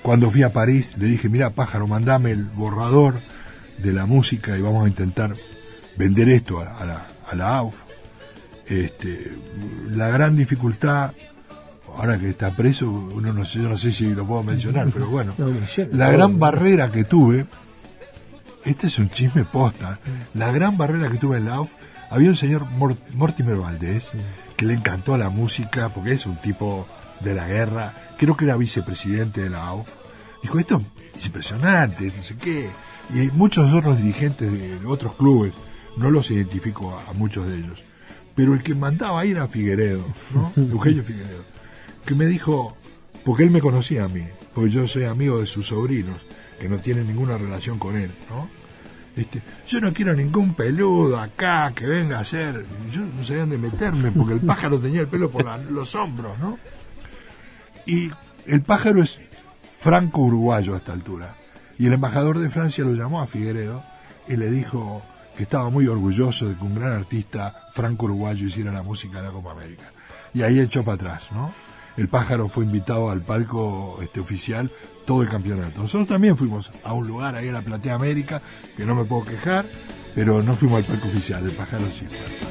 Cuando 0.00 0.30
fui 0.30 0.42
a 0.42 0.52
París 0.52 0.94
le 0.96 1.06
dije, 1.06 1.28
mira 1.28 1.50
pájaro, 1.50 1.86
mandame 1.86 2.30
el 2.30 2.44
borrador 2.44 3.20
de 3.76 3.92
la 3.92 4.06
música 4.06 4.56
y 4.56 4.62
vamos 4.62 4.86
a 4.86 4.88
intentar 4.88 5.34
vender 5.98 6.30
esto 6.30 6.60
a, 6.60 6.78
a 6.78 6.86
la, 6.86 7.06
a 7.30 7.34
la 7.34 7.56
AUF. 7.58 7.82
Este, 8.66 9.32
la 9.90 10.08
gran 10.08 10.34
dificultad, 10.34 11.12
ahora 11.96 12.18
que 12.18 12.30
está 12.30 12.50
preso, 12.54 12.90
uno 12.90 13.32
no 13.32 13.44
sé, 13.44 13.60
yo 13.62 13.68
no 13.68 13.76
sé 13.76 13.92
si 13.92 14.14
lo 14.14 14.26
puedo 14.26 14.42
mencionar, 14.42 14.88
pero 14.92 15.06
bueno, 15.08 15.32
No, 15.38 15.48
la 15.92 16.10
gran 16.10 16.38
barrera 16.38 16.90
que 16.90 17.04
tuve, 17.04 17.46
este 18.64 18.86
es 18.88 18.98
un 18.98 19.08
chisme 19.10 19.44
posta, 19.44 19.98
la 20.34 20.50
gran 20.50 20.76
barrera 20.76 21.08
que 21.08 21.18
tuve 21.18 21.36
en 21.38 21.46
la 21.46 21.54
AUF, 21.56 21.72
había 22.10 22.28
un 22.28 22.36
señor 22.36 22.66
Mor- 22.70 22.96
Mortimer 23.14 23.56
Valdés 23.56 24.10
que 24.56 24.66
le 24.66 24.74
encantó 24.74 25.16
la 25.16 25.28
música 25.28 25.88
porque 25.90 26.12
es 26.12 26.26
un 26.26 26.36
tipo 26.36 26.86
de 27.20 27.34
la 27.34 27.46
guerra, 27.46 27.94
creo 28.18 28.36
que 28.36 28.44
era 28.44 28.56
vicepresidente 28.56 29.42
de 29.42 29.50
la 29.50 29.66
AUF. 29.66 29.94
Dijo, 30.42 30.58
esto 30.58 30.82
es 31.14 31.26
impresionante, 31.26 32.12
no 32.16 32.22
sé 32.22 32.36
qué. 32.36 32.68
Y 33.14 33.30
muchos 33.32 33.72
otros 33.72 33.98
dirigentes 33.98 34.50
de 34.50 34.78
otros 34.86 35.14
clubes, 35.14 35.52
no 35.96 36.10
los 36.10 36.30
identifico 36.30 36.96
a, 36.98 37.10
a 37.10 37.12
muchos 37.12 37.46
de 37.48 37.56
ellos, 37.56 37.82
pero 38.34 38.52
el 38.54 38.62
que 38.62 38.74
mandaba 38.74 39.20
ahí 39.20 39.30
era 39.30 39.46
Figueredo, 39.46 40.04
¿no? 40.34 40.52
Eugenio 40.62 41.02
Figueredo, 41.04 41.42
que 42.06 42.14
me 42.14 42.26
dijo, 42.26 42.76
porque 43.24 43.44
él 43.44 43.50
me 43.50 43.60
conocía 43.60 44.04
a 44.04 44.08
mí, 44.08 44.24
porque 44.54 44.70
yo 44.70 44.86
soy 44.86 45.04
amigo 45.04 45.40
de 45.40 45.46
sus 45.46 45.66
sobrinos, 45.66 46.20
que 46.60 46.68
no 46.68 46.78
tienen 46.78 47.06
ninguna 47.08 47.36
relación 47.36 47.78
con 47.78 47.96
él, 47.96 48.12
¿no? 48.30 48.48
Este, 49.16 49.42
yo 49.66 49.80
no 49.80 49.92
quiero 49.92 50.14
ningún 50.14 50.54
peludo 50.54 51.18
acá 51.18 51.72
que 51.74 51.86
venga 51.86 52.20
a. 52.20 52.22
Y 52.22 52.90
Yo 52.92 53.00
no 53.00 53.24
sabía 53.24 53.40
dónde 53.40 53.58
meterme 53.58 54.12
porque 54.12 54.34
el 54.34 54.40
pájaro 54.40 54.78
tenía 54.78 55.00
el 55.00 55.08
pelo 55.08 55.30
por 55.30 55.44
los 55.70 55.94
hombros, 55.94 56.38
¿no? 56.38 56.58
Y 57.86 58.10
el 58.46 58.60
pájaro 58.60 59.02
es 59.02 59.18
franco-uruguayo 59.78 60.74
a 60.74 60.78
esta 60.78 60.92
altura. 60.92 61.34
Y 61.78 61.86
el 61.86 61.94
embajador 61.94 62.38
de 62.38 62.50
Francia 62.50 62.84
lo 62.84 62.92
llamó 62.92 63.22
a 63.22 63.26
Figueredo 63.26 63.82
y 64.28 64.36
le 64.36 64.50
dijo 64.50 65.02
que 65.36 65.44
estaba 65.44 65.70
muy 65.70 65.86
orgulloso 65.86 66.48
de 66.48 66.54
que 66.54 66.64
un 66.64 66.74
gran 66.74 66.92
artista 66.92 67.68
franco-uruguayo 67.72 68.46
hiciera 68.46 68.70
la 68.70 68.82
música 68.82 69.18
de 69.18 69.28
la 69.28 69.32
Copa 69.32 69.52
América. 69.52 69.90
Y 70.34 70.42
ahí 70.42 70.60
echó 70.60 70.84
para 70.84 70.96
atrás, 70.96 71.32
¿no? 71.32 71.52
El 71.96 72.08
pájaro 72.08 72.48
fue 72.48 72.64
invitado 72.64 73.10
al 73.10 73.22
palco 73.22 73.98
este, 74.02 74.20
oficial 74.20 74.70
todo 75.06 75.22
el 75.22 75.28
campeonato. 75.28 75.80
Nosotros 75.80 76.08
también 76.08 76.36
fuimos 76.36 76.70
a 76.84 76.92
un 76.92 77.06
lugar 77.06 77.34
ahí 77.34 77.48
en 77.48 77.54
la 77.54 77.62
Platea 77.62 77.94
América, 77.94 78.42
que 78.76 78.84
no 78.84 78.94
me 78.94 79.04
puedo 79.04 79.24
quejar, 79.24 79.64
pero 80.14 80.42
no 80.42 80.54
fuimos 80.54 80.78
al 80.78 80.84
palco 80.84 81.08
oficial, 81.08 81.44
el 81.44 81.52
pájaro 81.52 81.84
sí 81.90 82.06
fue. 82.06 82.46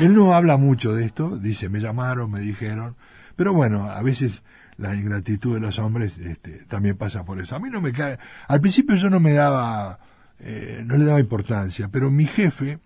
Él 0.00 0.14
no 0.14 0.34
habla 0.34 0.58
mucho 0.58 0.92
de 0.92 1.06
esto, 1.06 1.38
dice, 1.38 1.68
me 1.68 1.80
llamaron, 1.80 2.30
me 2.30 2.40
dijeron, 2.40 2.94
pero 3.36 3.52
bueno, 3.52 3.90
a 3.90 4.02
veces 4.02 4.42
la 4.76 4.94
ingratitud 4.94 5.54
de 5.54 5.60
los 5.60 5.78
hombres 5.78 6.18
este, 6.18 6.64
también 6.64 6.96
pasa 6.96 7.24
por 7.24 7.40
eso. 7.40 7.56
A 7.56 7.58
mí 7.58 7.70
no 7.70 7.80
me 7.80 7.92
cae, 7.92 8.18
al 8.48 8.60
principio 8.60 8.96
yo 8.96 9.10
no 9.10 9.20
me 9.20 9.32
daba, 9.32 9.98
eh, 10.40 10.82
no 10.84 10.96
le 10.96 11.04
daba 11.04 11.20
importancia, 11.20 11.88
pero 11.88 12.10
mi 12.10 12.26
jefe, 12.26 12.78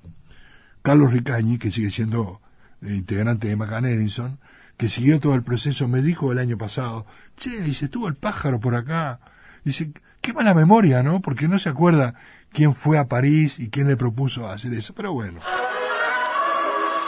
Carlos 0.83 1.13
Ricañi, 1.13 1.59
que 1.59 1.71
sigue 1.71 1.91
siendo 1.91 2.41
integrante 2.83 3.49
de 3.49 3.57
Macan 3.57 3.87
Edison, 3.87 4.39
que 4.77 4.89
siguió 4.89 5.19
todo 5.19 5.35
el 5.35 5.43
proceso, 5.43 5.89
me 5.89 6.01
dijo 6.03 6.31
el 6.31 6.39
año 6.39 6.57
pasado, 6.57 7.07
che, 7.37 7.61
dice, 7.61 7.87
estuvo 7.87 8.07
el 8.07 8.15
pájaro 8.15 8.61
por 8.61 8.77
acá, 8.77 9.19
dice, 9.65 9.93
qué 10.21 10.33
mala 10.33 10.55
memoria, 10.55 11.03
¿no? 11.03 11.21
Porque 11.21 11.49
no 11.49 11.59
se 11.59 11.69
acuerda 11.69 12.15
quién 12.53 12.75
fue 12.75 12.99
a 12.99 13.09
París 13.09 13.59
y 13.59 13.71
quién 13.71 13.89
le 13.89 13.97
propuso 13.97 14.49
hacer 14.49 14.73
eso, 14.75 14.95
pero 14.95 15.13
bueno. 15.13 15.41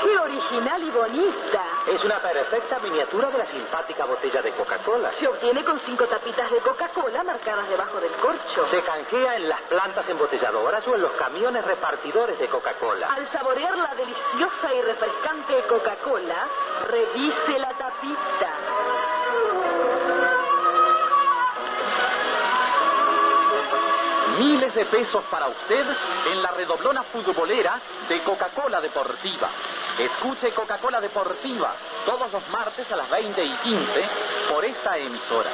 ¡Qué 0.03 0.19
original 0.19 0.83
y 0.83 0.91
bonita! 0.91 1.80
Es 1.91 2.05
una 2.05 2.21
perfecta 2.21 2.79
miniatura 2.79 3.31
de 3.31 3.39
la 3.39 3.47
simpática 3.47 4.05
botella 4.05 4.41
de 4.41 4.53
Coca-Cola. 4.53 5.11
Se 5.19 5.27
obtiene 5.27 5.65
con 5.65 5.77
cinco 5.81 6.07
tapitas 6.07 6.49
de 6.49 6.59
Coca-Cola 6.59 7.25
marcadas 7.25 7.69
debajo 7.69 8.01
del 8.01 8.13
corcho. 8.13 8.69
Se 8.69 8.81
canjea 8.83 9.35
en 9.35 9.49
las 9.49 9.61
plantas 9.63 10.09
embotelladoras 10.09 10.87
o 10.87 10.95
en 10.95 11.03
los 11.03 11.11
camiones 11.15 11.65
repartidores 11.65 12.39
de 12.39 12.47
Coca-Cola. 12.47 13.09
Al 13.13 13.29
saborear 13.33 13.77
la 13.77 13.93
deliciosa 13.97 14.73
y 14.73 14.83
refrescante 14.83 15.67
Coca-Cola, 15.67 16.49
revise 16.87 17.59
la 17.59 17.71
tapita. 17.71 18.55
Miles 24.39 24.75
de 24.77 24.85
pesos 24.87 25.25
para 25.25 25.49
usted 25.49 25.87
en 26.31 26.41
la 26.41 26.53
redoblona 26.53 27.03
futbolera 27.03 27.81
de 28.09 28.23
Coca-Cola 28.23 28.81
Deportiva. 28.81 29.51
Escuche 30.01 30.51
Coca-Cola 30.55 30.99
Deportiva 30.99 31.75
todos 32.07 32.33
los 32.33 32.49
martes 32.49 32.91
a 32.91 32.97
las 32.97 33.11
20 33.11 33.45
y 33.45 33.57
15 33.59 34.09
por 34.49 34.65
esta 34.65 34.97
emisora. 34.97 35.51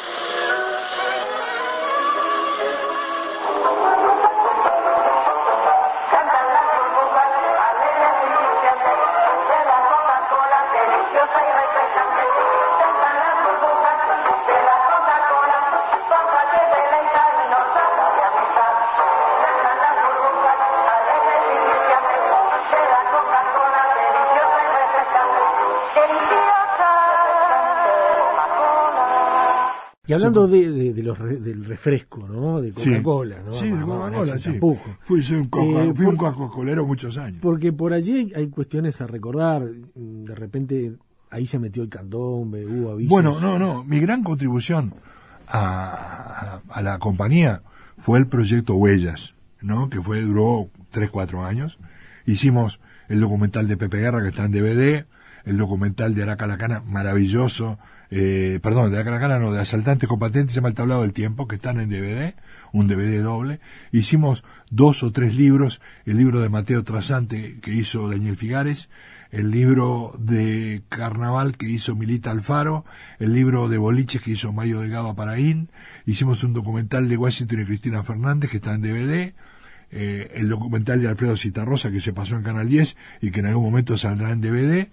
Y 30.08 30.12
hablando 30.12 30.46
de, 30.46 30.70
de- 30.70 30.92
de 30.92 31.02
los 31.02 31.18
re- 31.18 31.36
del 31.40 31.64
refresco, 31.64 32.28
¿no? 32.28 32.60
De 32.60 32.72
Sí. 32.74 32.90
Coca-Cola, 32.90 33.36
¿no? 33.44 33.52
Sí, 33.54 33.68
de 33.70 33.80
Coca-Cola, 33.84 34.38
sí. 34.38 34.58
Fui, 35.02 35.20
un 35.36 35.48
coca- 35.48 35.84
Eh, 35.84 35.92
fui 35.94 36.06
un 36.06 36.16
por- 36.16 36.32
coca-colero 36.34 36.86
muchos 36.86 37.18
años. 37.18 37.38
Porque 37.42 37.72
por 37.72 37.92
allí 37.92 38.32
hay 38.36 38.48
cuestiones 38.48 39.00
a 39.00 39.06
recordar. 39.06 39.62
De 39.64 40.34
repente 40.34 40.96
ahí 41.30 41.46
se 41.46 41.58
metió 41.58 41.82
el 41.82 41.88
candombe, 41.88 42.64
hubo 42.64 42.92
avisos. 42.92 43.10
Bueno, 43.10 43.40
no, 43.40 43.58
no. 43.58 43.82
Mi 43.84 43.98
gran 44.00 44.22
contribución 44.22 44.94
a, 45.48 46.60
a- 46.68 46.78
a 46.78 46.82
la 46.82 46.98
compañía 46.98 47.62
fue 47.98 48.18
el 48.18 48.26
proyecto 48.26 48.74
Huellas, 48.74 49.34
¿no? 49.60 49.88
Que 49.90 50.00
fue 50.00 50.20
duró 50.22 50.68
3, 50.90 51.10
4 51.10 51.44
años. 51.44 51.78
Hicimos 52.26 52.80
el 53.08 53.20
documental 53.20 53.68
de 53.68 53.76
Pepe 53.76 53.98
Guerra 53.98 54.22
que 54.22 54.28
está 54.28 54.44
en 54.44 54.52
DVD, 54.52 55.06
el 55.44 55.56
documental 55.56 56.14
de 56.14 56.22
Araca 56.24 56.46
Lacana, 56.46 56.82
maravilloso. 56.86 57.78
Eh, 58.10 58.60
perdón, 58.62 58.90
de 58.90 58.96
Araca 58.96 59.10
Lacana 59.10 59.38
no, 59.38 59.52
de 59.52 59.60
Asaltantes 59.60 60.08
con 60.08 60.18
Patentes, 60.18 60.54
se 60.54 60.60
llama 60.60 60.68
El 60.68 60.74
Tablado 60.74 61.02
del 61.02 61.12
Tiempo, 61.12 61.48
que 61.48 61.56
están 61.56 61.80
en 61.80 61.90
DVD, 61.90 62.34
un 62.72 62.88
DVD 62.88 63.22
doble. 63.22 63.61
Hicimos 63.92 64.44
dos 64.70 65.02
o 65.02 65.12
tres 65.12 65.34
libros, 65.34 65.80
el 66.04 66.16
libro 66.16 66.40
de 66.40 66.48
Mateo 66.48 66.84
Trasante 66.84 67.59
que 67.61 67.72
hizo 67.72 68.11
Daniel 68.11 68.36
Figares, 68.36 68.88
el 69.30 69.50
libro 69.50 70.14
de 70.18 70.82
Carnaval 70.88 71.57
que 71.57 71.68
hizo 71.68 71.96
Milita 71.96 72.30
Alfaro, 72.30 72.84
el 73.18 73.32
libro 73.32 73.68
de 73.68 73.78
Boliches 73.78 74.22
que 74.22 74.32
hizo 74.32 74.52
Mario 74.52 74.80
Delgado 74.80 75.09
Aparaín, 75.09 75.70
hicimos 76.04 76.44
un 76.44 76.52
documental 76.52 77.09
de 77.09 77.16
Washington 77.16 77.61
y 77.61 77.64
Cristina 77.64 78.02
Fernández 78.02 78.50
que 78.50 78.59
está 78.59 78.74
en 78.74 78.82
DVD, 78.82 79.34
eh, 79.90 80.32
el 80.34 80.48
documental 80.48 81.00
de 81.00 81.09
Alfredo 81.09 81.36
Citarrosa 81.36 81.90
que 81.90 82.00
se 82.00 82.12
pasó 82.12 82.36
en 82.36 82.42
Canal 82.42 82.68
10 82.68 82.96
y 83.20 83.30
que 83.30 83.40
en 83.40 83.46
algún 83.46 83.64
momento 83.64 83.96
saldrá 83.96 84.30
en 84.30 84.40
DVD. 84.40 84.88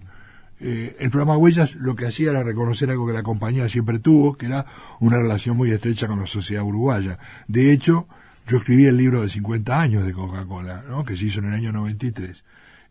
Eh, 0.66 0.96
el 1.00 1.10
programa 1.10 1.36
Huellas 1.38 1.76
lo 1.76 1.94
que 1.96 2.08
hacía 2.08 2.30
era 2.32 2.42
reconocer 2.42 2.90
algo 2.90 3.06
que 3.06 3.12
la 3.14 3.22
compañía 3.22 3.68
siempre 3.68 4.00
tuvo, 4.00 4.36
que 4.38 4.46
era 4.46 4.66
una 5.02 5.18
relación 5.18 5.58
muy 5.58 5.70
estrecha 5.72 6.08
con 6.08 6.20
la 6.22 6.26
sociedad 6.26 6.64
uruguaya. 6.64 7.20
De 7.50 7.74
hecho, 7.74 8.08
yo 8.48 8.58
escribí 8.58 8.86
el 8.86 8.96
libro 8.96 9.22
de 9.22 9.30
50 9.30 9.80
años 9.82 10.06
de 10.06 10.14
Coca-Cola, 10.14 10.84
¿no? 10.88 11.04
que 11.04 11.18
se 11.18 11.26
hizo 11.26 11.40
en 11.42 11.48
el 11.48 11.54
año 11.56 11.74
93. 11.74 12.44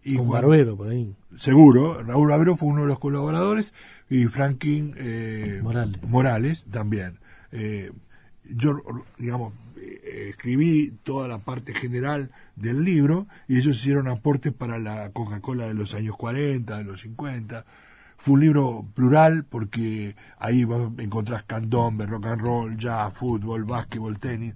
Y 0.05 0.17
Con 0.17 0.27
cuando- 0.27 0.49
Barbero 0.49 0.77
por 0.77 0.89
ahí. 0.91 1.15
Seguro, 1.37 2.03
Raúl 2.03 2.29
Barbero 2.29 2.57
fue 2.57 2.69
uno 2.69 2.83
de 2.83 2.89
los 2.89 2.99
colaboradores 2.99 3.73
y 4.11 4.27
Franklin 4.27 4.95
eh, 4.99 5.61
Morales. 5.63 6.03
Morales 6.07 6.67
también. 6.71 7.19
Eh, 7.53 7.91
yo, 8.45 8.77
digamos, 9.19 9.55
escribí 10.29 10.93
toda 11.05 11.29
la 11.29 11.39
parte 11.39 11.75
general 11.75 12.31
del 12.57 12.85
libro 12.85 13.27
y 13.49 13.59
ellos 13.59 13.77
hicieron 13.77 14.09
aportes 14.09 14.53
para 14.53 14.79
la 14.79 15.11
Coca-Cola 15.11 15.67
de 15.67 15.75
los 15.75 15.95
años 15.95 16.17
40, 16.17 16.79
de 16.79 16.85
los 16.85 17.01
50. 17.03 17.65
Fue 18.19 18.35
un 18.35 18.41
libro 18.41 18.87
plural 18.95 19.45
porque 19.45 20.15
ahí 20.39 20.67
encontrás 20.99 21.43
candombe, 21.45 22.07
rock 22.07 22.27
and 22.27 22.41
roll, 22.41 22.77
jazz, 22.77 23.13
fútbol, 23.13 23.65
básquetbol, 23.65 24.19
tenis. 24.19 24.55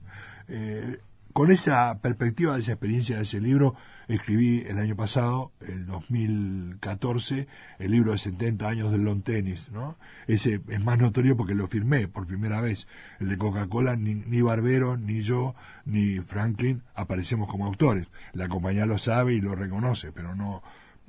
Eh, 0.49 0.99
con 1.33 1.51
esa 1.51 1.99
perspectiva, 2.01 2.55
de 2.55 2.61
esa 2.61 2.73
experiencia 2.73 3.17
de 3.17 3.23
ese 3.23 3.41
libro, 3.41 3.75
escribí 4.09 4.65
el 4.67 4.79
año 4.79 4.97
pasado, 4.97 5.53
el 5.61 5.87
2014, 5.87 7.47
el 7.79 7.91
libro 7.91 8.13
de 8.13 8.19
70 8.19 8.69
años 8.69 8.93
del 8.93 9.03
long 9.03 9.23
tenis, 9.23 9.71
¿no? 9.73 9.97
Ese 10.27 10.61
es 10.69 10.81
más 10.81 10.99
notorio 10.99 11.37
porque 11.37 11.55
lo 11.55 11.67
firmé 11.67 12.09
por 12.09 12.27
primera 12.27 12.61
vez. 12.61 12.87
El 13.21 13.29
de 13.29 13.39
Coca-Cola, 13.39 13.97
ni, 13.97 14.15
ni 14.15 14.43
Barbero, 14.43 14.97
ni 14.97 15.23
yo, 15.23 15.55
ni 15.85 16.21
Franklin 16.21 16.83
aparecemos 16.95 17.49
como 17.49 17.67
autores. 17.67 18.07
La 18.33 18.49
compañía 18.49 18.87
lo 18.87 18.99
sabe 18.99 19.35
y 19.35 19.41
lo 19.41 19.55
reconoce, 19.55 20.13
pero 20.13 20.35
no... 20.35 20.63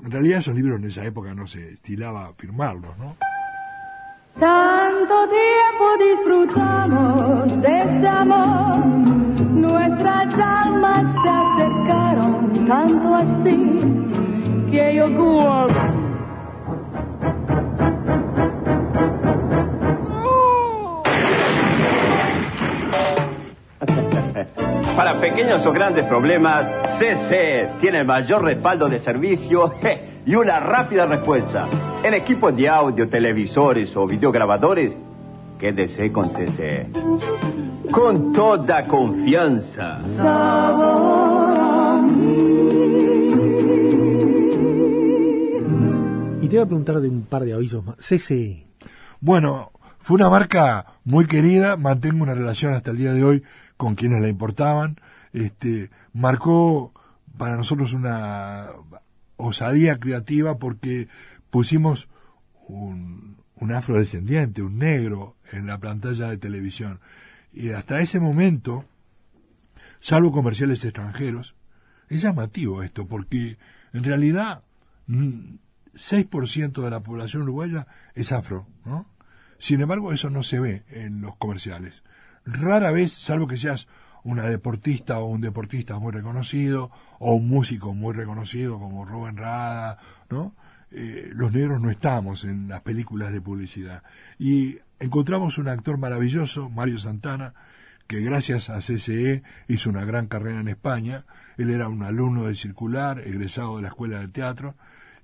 En 0.04 0.12
realidad 0.12 0.40
esos 0.40 0.56
libros 0.56 0.80
en 0.80 0.86
esa 0.86 1.06
época 1.06 1.34
no 1.34 1.48
se 1.48 1.74
estilaba 1.74 2.34
firmarlos, 2.38 2.98
¿no? 2.98 3.18
Tanto 4.40 5.28
tiempo 5.28 5.98
disfrutamos 5.98 7.60
de 7.60 7.82
este 7.82 8.08
amor, 8.08 8.86
nuestras 8.86 10.32
almas 10.36 11.12
se 11.24 11.30
acercaron 11.30 12.07
tanto 12.68 13.16
así 13.16 13.58
que 14.72 14.96
yo. 14.96 15.08
Para 24.96 25.20
pequeños 25.22 25.66
o 25.66 25.72
grandes 25.72 26.06
problemas, 26.06 26.68
CC 26.98 27.70
tiene 27.80 28.00
el 28.00 28.06
mayor 28.06 28.44
respaldo 28.44 28.90
de 28.90 28.98
servicio 28.98 29.74
je, 29.82 30.22
y 30.26 30.36
una 30.36 30.60
rápida 30.60 31.06
respuesta. 31.06 31.68
En 32.04 32.14
equipos 32.14 32.56
de 32.56 32.68
audio, 32.68 33.08
televisores 33.08 33.96
o 33.96 34.08
videograbadores, 34.08 34.98
quédese 35.60 36.12
con 36.12 36.30
CC. 36.30 36.88
Con 37.92 38.34
toda 38.34 38.84
confianza. 38.84 40.00
Te 46.48 46.56
voy 46.56 46.64
a 46.64 46.66
preguntar 46.66 47.02
de 47.02 47.10
un 47.10 47.24
par 47.24 47.44
de 47.44 47.54
avisos 47.54 47.84
más. 47.84 47.98
CCE. 47.98 48.66
Bueno, 49.20 49.74
fue 50.00 50.16
una 50.16 50.30
marca 50.30 50.86
muy 51.04 51.26
querida, 51.26 51.76
mantengo 51.76 52.24
una 52.24 52.36
relación 52.36 52.74
hasta 52.74 52.92
el 52.92 52.98
día 52.98 53.12
de 53.12 53.22
hoy 53.22 53.44
con 53.76 53.96
quienes 53.96 54.22
la 54.22 54.30
importaban. 54.30 54.96
Este, 55.34 55.90
marcó 56.14 56.94
para 57.38 57.58
nosotros 57.58 57.92
una 57.92 58.68
osadía 59.36 60.00
creativa 60.00 60.58
porque 60.58 61.10
pusimos 61.50 62.08
un, 62.70 63.44
un 63.56 63.72
afrodescendiente, 63.74 64.62
un 64.62 64.78
negro, 64.78 65.36
en 65.52 65.68
la 65.68 65.80
pantalla 65.80 66.30
de 66.30 66.38
televisión. 66.38 67.02
Y 67.52 67.72
hasta 67.72 68.00
ese 68.00 68.22
momento, 68.22 68.86
salvo 70.00 70.32
comerciales 70.32 70.86
extranjeros, 70.86 71.56
es 72.08 72.22
llamativo 72.22 72.84
esto, 72.84 73.06
porque 73.06 73.58
en 73.92 74.04
realidad 74.06 74.64
6% 75.98 76.84
de 76.84 76.90
la 76.90 77.02
población 77.02 77.44
uruguaya 77.44 77.88
es 78.16 78.32
afro, 78.32 78.68
¿no? 78.86 79.08
Sin 79.60 79.82
embargo, 79.82 80.14
eso 80.14 80.30
no 80.30 80.44
se 80.44 80.60
ve 80.60 80.84
en 80.90 81.22
los 81.22 81.36
comerciales. 81.36 82.04
Rara 82.46 82.92
vez, 82.92 83.12
salvo 83.12 83.48
que 83.48 83.58
seas 83.58 83.88
una 84.24 84.44
deportista 84.44 85.20
o 85.20 85.26
un 85.26 85.42
deportista 85.42 85.98
muy 86.00 86.12
reconocido, 86.12 86.92
o 87.20 87.34
un 87.34 87.48
músico 87.48 87.94
muy 87.94 88.14
reconocido 88.14 88.80
como 88.80 89.06
Rubén 89.06 89.38
Rada, 89.38 90.00
¿no? 90.30 90.54
Eh, 90.92 91.32
los 91.34 91.52
negros 91.52 91.82
no 91.82 91.90
estamos 91.90 92.44
en 92.44 92.68
las 92.68 92.82
películas 92.82 93.34
de 93.34 93.42
publicidad. 93.42 94.04
Y 94.38 94.80
encontramos 95.00 95.58
un 95.58 95.68
actor 95.68 95.98
maravilloso, 95.98 96.70
Mario 96.70 96.98
Santana, 96.98 97.54
que 98.08 98.22
gracias 98.22 98.70
a 98.70 98.78
CCE 98.78 99.44
hizo 99.68 99.90
una 99.90 100.06
gran 100.06 100.28
carrera 100.28 100.62
en 100.62 100.70
España. 100.70 101.26
Él 101.58 101.70
era 101.72 101.90
un 101.90 102.04
alumno 102.04 102.46
del 102.46 102.56
circular, 102.56 103.20
egresado 103.20 103.78
de 103.78 103.82
la 103.82 103.90
escuela 103.90 104.20
de 104.20 104.30
teatro, 104.30 104.76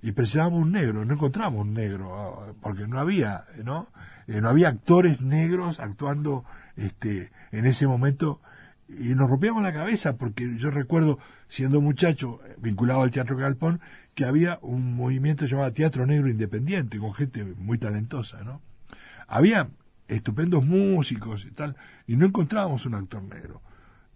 y 0.04 0.12
pensábamos 0.12 0.60
un 0.60 0.72
negro, 0.72 1.02
no 1.06 1.14
encontramos 1.14 1.62
un 1.62 1.72
negro, 1.72 2.14
ah, 2.14 2.52
porque 2.60 2.86
no 2.86 3.00
había, 3.00 3.46
¿no? 3.64 3.88
Eh, 4.26 4.42
no 4.42 4.50
había 4.50 4.68
actores 4.68 5.22
negros 5.22 5.80
actuando 5.80 6.44
este, 6.76 7.32
en 7.52 7.64
ese 7.64 7.86
momento 7.86 8.42
y 8.86 9.14
nos 9.14 9.30
rompíamos 9.30 9.62
la 9.62 9.72
cabeza 9.72 10.18
porque 10.18 10.58
yo 10.58 10.70
recuerdo 10.70 11.18
siendo 11.48 11.80
muchacho 11.80 12.40
vinculado 12.58 13.00
al 13.00 13.12
Teatro 13.12 13.38
Galpón 13.38 13.80
que 14.14 14.26
había 14.26 14.58
un 14.60 14.94
movimiento 14.94 15.46
llamado 15.46 15.72
Teatro 15.72 16.04
Negro 16.04 16.28
Independiente 16.28 16.98
con 16.98 17.14
gente 17.14 17.42
muy 17.42 17.78
talentosa, 17.78 18.44
¿no? 18.44 18.60
Había 19.26 19.70
estupendos 20.06 20.66
músicos 20.66 21.46
y 21.46 21.50
tal 21.50 21.76
y 22.06 22.16
no 22.16 22.26
encontrábamos 22.26 22.84
un 22.84 22.94
actor 22.94 23.22
negro. 23.22 23.62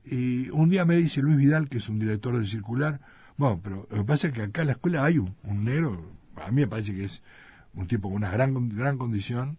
Y 0.04 0.50
un 0.50 0.68
día 0.68 0.84
me 0.84 0.96
dice 0.96 1.22
Luis 1.22 1.38
Vidal, 1.38 1.70
que 1.70 1.78
es 1.78 1.88
un 1.88 1.98
director 1.98 2.36
del 2.36 2.46
circular, 2.46 3.00
bueno, 3.38 3.60
pero 3.62 3.86
lo 3.88 3.98
que 3.98 4.04
pasa 4.04 4.26
es 4.26 4.34
que 4.34 4.42
acá 4.42 4.62
en 4.62 4.66
la 4.66 4.72
escuela 4.74 5.04
hay 5.04 5.18
un, 5.18 5.36
negro, 5.64 6.02
a 6.36 6.50
mí 6.50 6.62
me 6.62 6.66
parece 6.66 6.92
que 6.92 7.04
es 7.04 7.22
un 7.72 7.86
tipo 7.86 8.08
con 8.08 8.16
una 8.16 8.32
gran, 8.32 8.68
gran 8.68 8.98
condición 8.98 9.58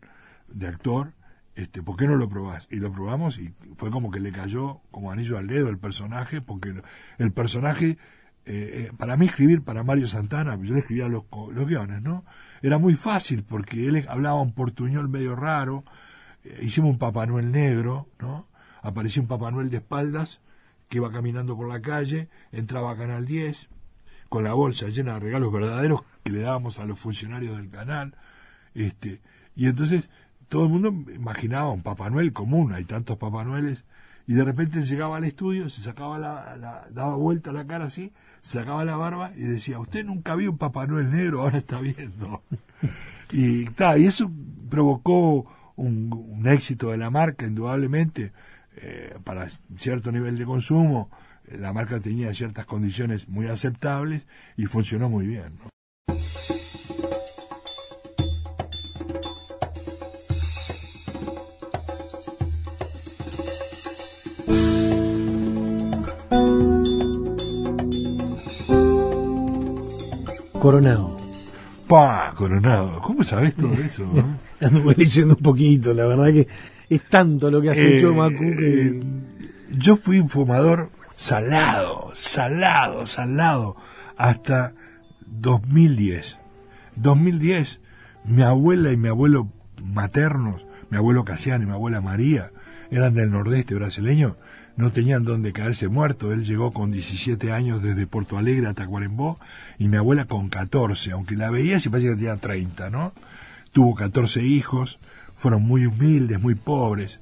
de 0.50 0.68
actor, 0.68 1.14
este, 1.56 1.82
¿por 1.82 1.96
qué 1.96 2.06
no 2.06 2.18
lo 2.18 2.28
probás? 2.28 2.68
Y 2.70 2.76
lo 2.76 2.92
probamos 2.92 3.40
y 3.40 3.54
fue 3.78 3.90
como 3.90 4.12
que 4.12 4.20
le 4.20 4.34
cayó 4.34 4.82
como 4.92 5.12
anillo 5.12 5.38
al 5.38 5.48
dedo 5.48 5.70
el 5.70 5.78
personaje, 5.78 6.42
porque 6.42 6.74
el 7.18 7.32
personaje, 7.32 7.98
eh, 8.46 8.90
eh, 8.90 8.92
para 8.98 9.16
mí 9.16 9.28
escribir 9.28 9.64
para 9.64 9.84
Mario 9.84 10.08
Santana, 10.08 10.58
yo 10.62 10.74
le 10.74 10.80
escribía 10.80 11.08
los, 11.08 11.24
los 11.54 11.66
guiones, 11.66 12.02
¿no? 12.02 12.26
Era 12.62 12.80
muy 12.80 12.96
fácil 12.96 13.44
porque 13.44 13.88
él 13.88 14.06
hablaba 14.10 14.42
un 14.42 14.52
portuñol 14.52 15.08
medio 15.08 15.38
raro, 15.38 15.86
eh, 16.44 16.60
hicimos 16.64 16.92
un 16.92 16.98
Papá 16.98 17.26
Noel 17.26 17.50
negro, 17.54 18.10
¿no? 18.20 18.48
Apareció 18.82 19.22
un 19.22 19.30
Papá 19.30 19.52
Noel 19.52 19.70
de 19.70 19.78
espaldas 19.78 20.42
que 20.90 20.98
iba 20.98 21.12
caminando 21.12 21.56
por 21.56 21.70
la 21.70 21.82
calle, 21.82 22.30
entraba 22.52 22.92
a 22.92 22.98
Canal 22.98 23.26
10 23.26 23.70
con 24.28 24.44
la 24.44 24.54
bolsa 24.54 24.88
llena 24.90 25.14
de 25.16 25.20
regalos 25.22 25.52
verdaderos 25.52 26.02
que 26.24 26.32
le 26.32 26.42
dábamos 26.42 26.80
a 26.80 26.86
los 26.86 27.00
funcionarios 27.00 27.58
del 27.58 27.70
canal, 27.70 28.16
este, 28.76 29.22
y 29.56 29.68
entonces 29.68 30.10
todo 30.48 30.64
el 30.66 30.70
mundo 30.70 30.90
imaginaba 31.14 31.72
un 31.72 31.84
Papá 31.84 32.10
Noel 32.10 32.34
común, 32.34 32.74
hay 32.74 32.86
tantos 32.86 33.18
Papá 33.18 33.44
Noeles, 33.44 33.86
y 34.28 34.34
de 34.34 34.44
repente 34.44 34.84
llegaba 34.84 35.18
al 35.18 35.24
estudio, 35.24 35.70
se 35.70 35.82
sacaba 35.82 36.20
la, 36.20 36.88
daba 36.92 37.16
vuelta 37.16 37.52
la 37.52 37.66
cara 37.66 37.86
así, 37.86 38.14
sacaba 38.42 38.86
la 38.86 38.96
barba 38.96 39.32
y 39.36 39.42
decía, 39.42 39.80
usted 39.80 40.06
nunca 40.06 40.36
vio 40.36 40.52
un 40.52 40.58
Papá 40.58 40.86
Noel 40.86 41.12
negro, 41.12 41.42
ahora 41.42 41.58
está 41.60 41.80
viendo. 41.80 42.44
y, 43.32 43.66
ta, 43.66 43.98
y 43.98 44.06
eso 44.06 44.30
provocó 44.70 45.48
un 45.76 46.44
éxito 46.46 46.92
de 46.92 46.98
la 46.98 47.10
marca, 47.10 47.48
indudablemente, 47.48 48.34
eh, 48.78 49.17
para 49.24 49.47
cierto 49.78 50.11
nivel 50.11 50.38
de 50.38 50.45
consumo, 50.45 51.09
eh, 51.47 51.57
la 51.57 51.74
marca 51.74 51.99
tenía 51.99 52.34
ciertas 52.34 52.65
condiciones 52.65 53.28
muy 53.28 53.47
aceptables 53.47 54.28
y 54.57 54.65
funcionó 54.65 55.09
muy 55.09 55.28
bien. 55.28 55.57
¿no? 55.63 55.70
Coronado. 70.59 71.17
Pa, 71.88 72.34
Coronado, 72.36 73.01
¿cómo 73.01 73.24
sabes 73.24 73.55
todo 73.55 73.74
eso? 73.86 74.05
Anduve 74.66 74.95
leyendo 74.97 75.36
un 75.36 75.41
poquito, 75.41 75.93
la 75.93 76.05
verdad 76.05 76.28
que 76.34 76.47
es 76.89 77.01
tanto 77.10 77.49
lo 77.51 77.62
que 77.62 77.70
has 77.70 77.78
Eh, 77.78 77.97
hecho, 77.97 78.14
Macu, 78.14 78.39
que... 78.39 78.88
eh, 78.88 79.03
yo 79.72 79.95
fui 79.95 80.20
un 80.20 80.30
fumador 80.30 80.89
salado, 81.16 82.12
salado, 82.16 83.05
salado, 83.05 83.76
hasta 84.18 84.74
2010. 85.28 86.38
2010, 86.95 87.80
mi 88.26 88.41
abuela 88.41 88.91
y 88.91 88.97
mi 88.97 89.07
abuelo 89.07 89.47
maternos, 89.82 90.66
mi 90.89 90.97
abuelo 90.97 91.24
Casiano 91.24 91.64
y 91.64 91.68
mi 91.68 91.74
abuela 91.74 92.01
María, 92.01 92.51
eran 92.91 93.14
del 93.14 93.32
nordeste 93.32 93.76
brasileño, 93.76 94.36
no 94.76 94.91
tenían 94.91 95.24
donde 95.24 95.53
caerse 95.53 95.88
muerto. 95.88 96.34
Él 96.34 96.43
llegó 96.45 96.72
con 96.72 96.91
17 96.91 97.51
años 97.51 97.84
desde 97.84 98.07
Porto 98.07 98.38
Alegre 98.38 98.68
a 98.68 98.74
Tacuarembó 98.74 99.39
y 99.78 99.88
mi 99.88 99.97
abuela 99.97 100.26
con 100.26 100.49
14, 100.49 101.12
aunque 101.12 101.36
la 101.36 101.49
veía 101.51 101.80
se 101.80 101.89
parecía 101.89 102.12
que 102.12 102.18
tenía 102.18 102.38
30, 102.38 102.89
¿no? 102.89 103.14
Tuvo 103.72 103.95
14 103.95 104.43
hijos, 104.43 104.99
fueron 105.36 105.63
muy 105.63 105.86
humildes, 105.86 106.41
muy 106.41 106.55
pobres. 106.55 107.20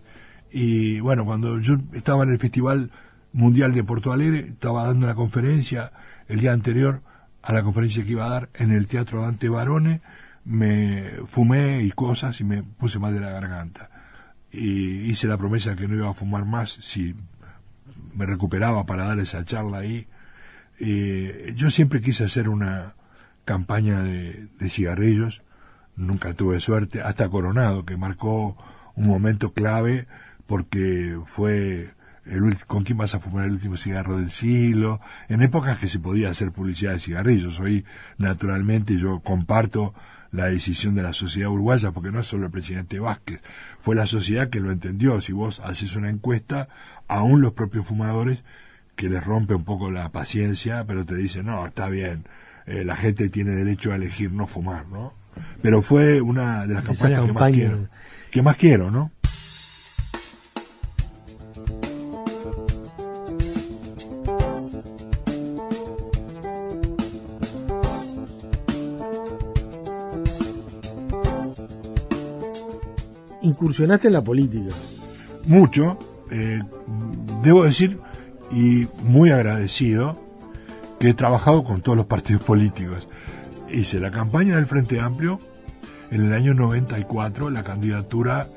Y 0.52 1.00
bueno, 1.00 1.26
cuando 1.26 1.60
yo 1.60 1.78
estaba 1.94 2.24
en 2.24 2.32
el 2.32 2.40
Festival 2.40 2.92
Mundial 3.34 3.74
de 3.74 3.84
Porto 3.84 4.12
Alegre, 4.12 4.40
estaba 4.40 4.86
dando 4.86 5.06
una 5.06 5.16
conferencia 5.16 5.92
el 6.28 6.40
día 6.40 6.54
anterior 6.54 7.02
a 7.42 7.54
la 7.54 7.64
conferencia 7.64 8.04
que 8.04 8.12
iba 8.12 8.26
a 8.26 8.30
dar 8.30 8.50
en 8.56 8.72
el 8.72 8.88
Teatro 8.88 9.22
Dante 9.22 9.48
Barone, 9.50 10.02
me 10.44 11.12
fumé 11.28 11.82
y 11.84 11.92
cosas 11.92 12.40
y 12.42 12.44
me 12.44 12.64
puse 12.64 13.00
mal 13.00 13.14
de 13.14 13.20
la 13.20 13.32
garganta. 13.32 13.90
Y 14.52 15.10
hice 15.10 15.28
la 15.28 15.38
promesa 15.38 15.76
que 15.76 15.88
no 15.88 15.96
iba 15.96 16.10
a 16.10 16.14
fumar 16.14 16.46
más 16.46 16.72
si 16.82 17.16
me 18.16 18.26
recuperaba 18.26 18.86
para 18.86 19.06
dar 19.06 19.20
esa 19.20 19.46
charla 19.46 19.80
ahí. 19.80 20.08
Eh, 20.80 21.54
yo 21.56 21.70
siempre 21.70 22.02
quise 22.02 22.24
hacer 22.24 22.50
una 22.50 22.96
campaña 23.46 24.02
de, 24.02 24.48
de 24.60 24.70
cigarrillos, 24.70 25.42
nunca 25.98 26.34
tuve 26.34 26.60
suerte, 26.60 27.02
hasta 27.02 27.30
Coronado, 27.30 27.86
que 27.86 27.98
marcó 27.98 28.56
un 28.96 29.08
momento 29.08 29.52
clave 29.52 30.08
porque 30.46 31.20
fue 31.26 31.94
el 32.26 32.58
con 32.66 32.84
quién 32.84 32.98
vas 32.98 33.16
a 33.16 33.20
fumar 33.20 33.46
el 33.46 33.52
último 33.52 33.78
cigarro 33.78 34.18
del 34.18 34.32
siglo, 34.32 35.00
en 35.30 35.42
épocas 35.42 35.78
que 35.78 35.88
se 35.88 36.00
podía 36.00 36.30
hacer 36.30 36.52
publicidad 36.52 36.94
de 36.94 37.00
cigarrillos. 37.00 37.60
Hoy, 37.60 37.86
naturalmente, 38.18 38.98
yo 38.98 39.20
comparto 39.20 39.94
la 40.32 40.46
decisión 40.46 40.94
de 40.96 41.04
la 41.04 41.14
sociedad 41.14 41.50
uruguaya, 41.50 41.92
porque 41.92 42.12
no 42.12 42.20
es 42.20 42.28
solo 42.28 42.46
el 42.46 42.52
presidente 42.52 43.00
Vázquez, 43.00 43.42
fue 43.80 43.96
la 43.96 44.08
sociedad 44.08 44.50
que 44.50 44.60
lo 44.60 44.72
entendió. 44.72 45.22
Si 45.22 45.32
vos 45.32 45.62
haces 45.62 45.96
una 45.96 46.10
encuesta, 46.10 46.68
aún 47.08 47.42
los 47.42 47.54
propios 47.54 47.86
fumadores, 47.86 48.44
que 48.96 49.10
les 49.10 49.24
rompe 49.24 49.54
un 49.54 49.64
poco 49.64 49.92
la 49.92 50.10
paciencia, 50.10 50.84
pero 50.86 51.06
te 51.06 51.16
dicen, 51.16 51.46
no, 51.46 51.66
está 51.66 51.88
bien, 51.88 52.26
eh, 52.66 52.84
la 52.84 52.96
gente 52.96 53.30
tiene 53.30 53.52
derecho 53.52 53.92
a 53.92 53.96
elegir 53.96 54.32
no 54.32 54.48
fumar, 54.48 54.88
¿no? 54.88 55.14
Pero 55.62 55.82
fue 55.82 56.22
una 56.22 56.66
de 56.66 56.74
las 56.74 56.84
campañas 56.84 57.26
que 57.26 57.34
más 57.34 57.52
quiero, 57.52 57.88
que 58.32 58.42
más 58.42 58.58
quiero, 58.58 58.92
¿no? 58.92 59.12
Incursionaste 73.42 74.08
en 74.08 74.14
la 74.14 74.24
política. 74.24 74.74
mucho, 75.46 75.98
eh, 76.30 76.62
debo 77.42 77.64
decir, 77.64 78.00
y 78.52 78.88
muy 79.02 79.32
agradecido, 79.32 80.20
que 81.00 81.10
he 81.10 81.14
trabajado 81.14 81.64
con 81.64 81.82
todos 81.82 81.98
los 81.98 82.08
partidos 82.08 82.42
políticos. 82.44 83.08
Hice 83.70 84.00
la 84.00 84.12
campaña 84.12 84.56
del 84.56 84.66
Frente 84.66 85.00
Amplio 85.00 85.40
en 86.12 86.26
el 86.26 86.34
año 86.34 86.54
94, 86.54 87.50
la 87.50 87.64
candidatura 87.64 88.48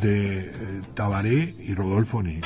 de 0.00 0.38
eh, 0.38 0.52
Tabaré 0.94 1.54
y 1.60 1.74
Rodolfo 1.74 2.22
Ní. 2.22 2.40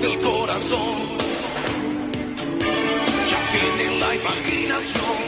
del 0.00 0.20
corazón. 0.22 1.18
Ya 3.30 3.50
viene 3.52 3.98
la 3.98 4.14
imaginación. 4.14 5.18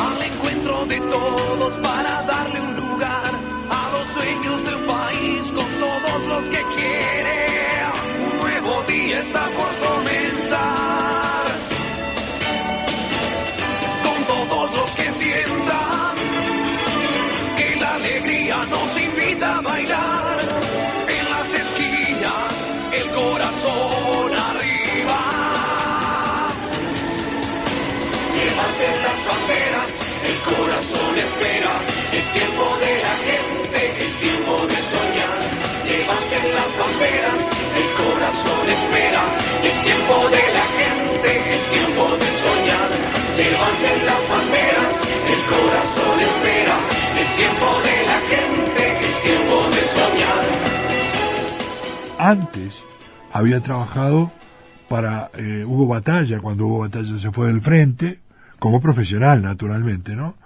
Al 0.00 0.22
encuentro 0.22 0.86
de 0.86 0.98
todos 1.00 1.76
para 1.82 2.22
darle 2.22 2.60
un 2.60 2.76
lugar 2.76 3.34
a 3.70 3.90
los 3.92 4.14
sueños 4.14 4.64
del 4.64 4.86
país 4.86 5.42
con 5.52 5.66
todos 5.80 6.22
los 6.28 6.44
que 6.44 6.62
quiere. 6.76 7.15
Está 9.26 9.44
por 9.50 9.70
comenzar. 9.88 11.46
Con 14.04 14.24
todos 14.24 14.72
los 14.72 14.90
que 14.90 15.12
sientan 15.14 16.16
que 17.56 17.76
la 17.76 17.94
alegría 17.96 18.64
nos 18.66 19.00
invita 19.00 19.58
a 19.58 19.60
bailar 19.62 20.38
en 21.08 21.30
las 21.30 21.48
esquinas, 21.62 22.52
el 22.92 23.10
corazón 23.10 24.32
arriba. 24.32 25.20
Levanten 28.36 29.02
las 29.02 29.26
banderas, 29.26 29.90
el 30.22 30.38
corazón 30.54 31.18
espera, 31.18 31.82
es 32.12 32.32
tiempo 32.32 32.76
de 32.78 33.02
la 33.02 33.16
gente, 33.16 34.04
es 34.04 34.20
tiempo 34.20 34.66
de 34.68 34.76
soñar. 34.76 35.38
Levanten 35.84 36.54
las 36.54 36.78
banderas, 36.78 37.65
corazón 38.16 38.68
espera, 38.68 39.36
es 39.62 39.82
tiempo 39.82 40.14
de 40.30 40.52
la 40.52 40.66
gente, 40.80 41.54
es 41.54 41.70
tiempo 41.70 42.16
de 42.16 42.28
soñar. 42.44 42.90
Levanten 43.36 44.06
las 44.06 44.28
banderas, 44.30 44.94
el 45.32 45.40
corazón 45.52 46.20
espera, 46.20 46.78
es 47.20 47.36
tiempo 47.36 47.66
de 47.84 48.06
la 48.06 48.20
gente, 48.32 48.82
es 49.06 49.22
tiempo 49.22 49.56
de 49.68 49.82
soñar. 49.96 50.44
Antes 52.18 52.86
había 53.32 53.60
trabajado 53.60 54.32
para 54.88 55.30
eh, 55.34 55.64
Hugo 55.66 55.86
Batalla, 55.86 56.40
cuando 56.40 56.64
Hugo 56.64 56.78
Batalla 56.78 57.18
se 57.18 57.30
fue 57.32 57.48
del 57.48 57.60
frente, 57.60 58.20
como 58.58 58.80
profesional, 58.80 59.42
naturalmente, 59.42 60.16
¿no? 60.16 60.36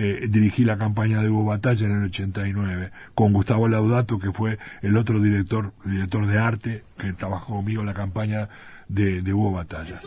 Eh, 0.00 0.28
dirigí 0.28 0.64
la 0.64 0.78
campaña 0.78 1.20
de 1.20 1.28
Hugo 1.28 1.46
Batalla 1.46 1.84
en 1.86 1.90
el 1.96 2.04
89, 2.04 2.92
con 3.16 3.32
Gustavo 3.32 3.66
Laudato, 3.66 4.20
que 4.20 4.30
fue 4.30 4.56
el 4.80 4.96
otro 4.96 5.18
director, 5.18 5.72
director 5.84 6.24
de 6.24 6.38
arte, 6.38 6.84
que 6.96 7.12
trabajó 7.14 7.56
conmigo 7.56 7.80
en 7.80 7.88
la 7.88 7.94
campaña 7.94 8.48
de, 8.86 9.22
de 9.22 9.34
Hugo 9.34 9.50
Batalla. 9.50 10.00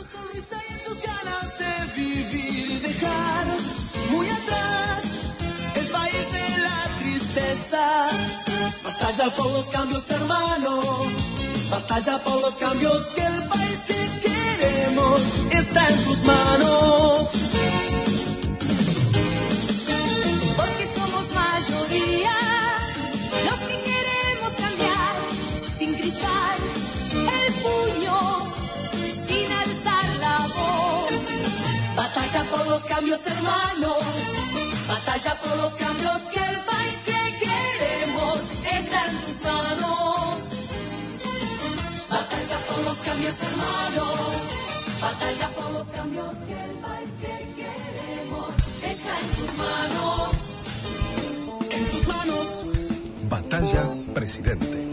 Batalla 8.85 9.35
por 9.35 9.51
los 9.51 9.67
cambios, 9.67 10.09
hermano. 10.09 10.81
Batalla 11.69 12.17
por 12.19 12.39
los 12.39 12.53
cambios 12.53 13.07
que 13.07 13.25
el 13.25 13.43
país 13.49 13.79
que 13.87 14.29
queremos 14.29 15.21
está 15.51 15.89
en 15.89 16.03
tus 16.05 16.23
manos. 16.23 18.10
Los 23.51 23.59
que 23.67 23.77
queremos 23.89 24.53
cambiar 24.63 25.13
sin 25.77 25.91
gritar 25.97 26.55
el 27.11 27.53
puño, 27.65 28.19
sin 29.27 29.51
alzar 29.51 30.07
la 30.25 30.37
voz. 30.57 31.21
Batalla 31.95 32.43
por 32.51 32.67
los 32.67 32.83
cambios, 32.83 33.21
hermano. 33.27 33.91
Batalla 34.87 35.35
por 35.41 35.57
los 35.57 35.73
cambios 35.73 36.21
que 36.33 36.39
el 36.53 36.59
país 36.71 36.97
que 37.07 37.21
queremos 37.45 38.37
está 38.79 38.99
en 39.09 39.17
tus 39.23 39.37
manos. 39.43 40.39
Batalla 42.09 42.57
por 42.67 42.79
los 42.87 42.97
cambios, 43.07 43.35
hermano. 43.49 44.05
Batalla 45.01 45.47
por 45.55 45.71
los 45.71 45.87
cambios 45.87 46.35
que 46.47 46.53
el 46.53 46.80
Batalla 53.61 54.13
Presidente. 54.15 54.87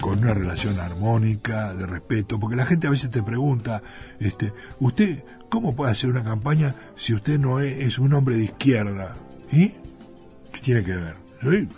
con 0.00 0.18
una 0.18 0.34
relación 0.34 0.78
armónica, 0.78 1.74
de 1.74 1.86
respeto, 1.86 2.38
porque 2.38 2.54
la 2.56 2.66
gente 2.66 2.86
a 2.86 2.90
veces 2.90 3.10
te 3.10 3.22
pregunta, 3.22 3.82
este, 4.20 4.52
usted, 4.78 5.24
¿cómo 5.48 5.74
puede 5.74 5.92
hacer 5.92 6.10
una 6.10 6.22
campaña 6.22 6.74
si 6.94 7.14
usted 7.14 7.38
no 7.40 7.58
es, 7.58 7.86
es 7.86 7.98
un 7.98 8.12
hombre 8.12 8.36
de 8.36 8.44
izquierda? 8.44 9.16
¿Y? 9.50 9.70
¿Qué 10.52 10.60
tiene 10.62 10.84
que 10.84 10.94
ver? 10.94 11.16
Soy 11.42 11.68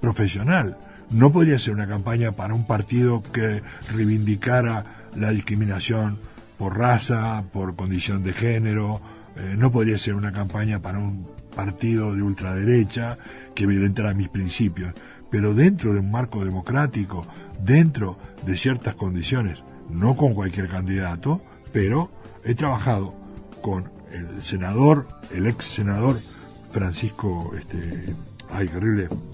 profesional. 0.00 0.76
No 1.10 1.32
podría 1.32 1.56
hacer 1.56 1.72
una 1.72 1.86
campaña 1.86 2.32
para 2.32 2.52
un 2.52 2.66
partido 2.66 3.22
que 3.22 3.62
reivindicara 3.94 5.08
la 5.14 5.30
discriminación 5.30 6.18
por 6.58 6.78
raza, 6.78 7.44
por 7.52 7.76
condición 7.76 8.22
de 8.22 8.32
género. 8.32 9.00
Eh, 9.36 9.54
no 9.56 9.70
podría 9.70 9.98
ser 9.98 10.14
una 10.14 10.32
campaña 10.32 10.80
para 10.80 10.98
un 10.98 11.26
partido 11.54 12.14
de 12.14 12.22
ultraderecha 12.22 13.18
que 13.54 13.66
violentara 13.66 14.14
mis 14.14 14.28
principios. 14.28 14.94
Pero 15.30 15.54
dentro 15.54 15.92
de 15.92 16.00
un 16.00 16.10
marco 16.10 16.44
democrático, 16.44 17.26
dentro 17.62 18.18
de 18.44 18.56
ciertas 18.56 18.94
condiciones, 18.94 19.62
no 19.90 20.16
con 20.16 20.34
cualquier 20.34 20.68
candidato, 20.68 21.42
pero 21.72 22.10
he 22.44 22.54
trabajado 22.54 23.14
con 23.62 23.90
el 24.12 24.42
senador, 24.42 25.08
el 25.34 25.46
ex 25.46 25.64
senador 25.64 26.16
Francisco, 26.70 27.52
este, 27.56 28.14
ay, 28.50 28.70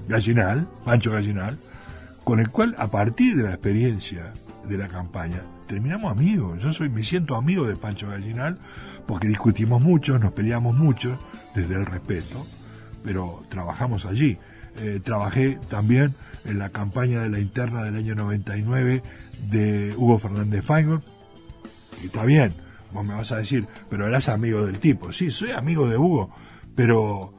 Gallinal, 0.08 0.68
Pancho 0.84 1.12
Gallinal, 1.12 1.58
con 2.24 2.40
el 2.40 2.50
cual 2.50 2.74
a 2.78 2.88
partir 2.88 3.36
de 3.36 3.42
la 3.42 3.50
experiencia 3.50 4.32
de 4.68 4.78
la 4.78 4.88
campaña 4.88 5.42
terminamos 5.72 6.12
amigos. 6.12 6.62
Yo 6.62 6.70
soy, 6.70 6.90
me 6.90 7.02
siento 7.02 7.34
amigo 7.34 7.66
de 7.66 7.76
Pancho 7.76 8.06
Gallinal 8.10 8.58
porque 9.06 9.26
discutimos 9.26 9.80
mucho, 9.80 10.18
nos 10.18 10.32
peleamos 10.32 10.76
mucho 10.76 11.18
desde 11.54 11.76
el 11.76 11.86
respeto, 11.86 12.46
pero 13.02 13.42
trabajamos 13.48 14.04
allí. 14.04 14.36
Eh, 14.76 15.00
trabajé 15.02 15.58
también 15.70 16.14
en 16.44 16.58
la 16.58 16.68
campaña 16.68 17.22
de 17.22 17.30
la 17.30 17.40
interna 17.40 17.84
del 17.84 17.96
año 17.96 18.14
99 18.14 19.02
de 19.50 19.94
Hugo 19.96 20.18
Fernández 20.18 20.62
Feingold. 20.62 21.02
Y 22.02 22.06
está 22.06 22.26
bien, 22.26 22.52
vos 22.92 23.06
me 23.06 23.14
vas 23.14 23.32
a 23.32 23.38
decir, 23.38 23.66
pero 23.88 24.06
eras 24.06 24.28
amigo 24.28 24.66
del 24.66 24.78
tipo. 24.78 25.10
Sí, 25.10 25.30
soy 25.30 25.52
amigo 25.52 25.88
de 25.88 25.96
Hugo, 25.96 26.34
pero 26.76 27.32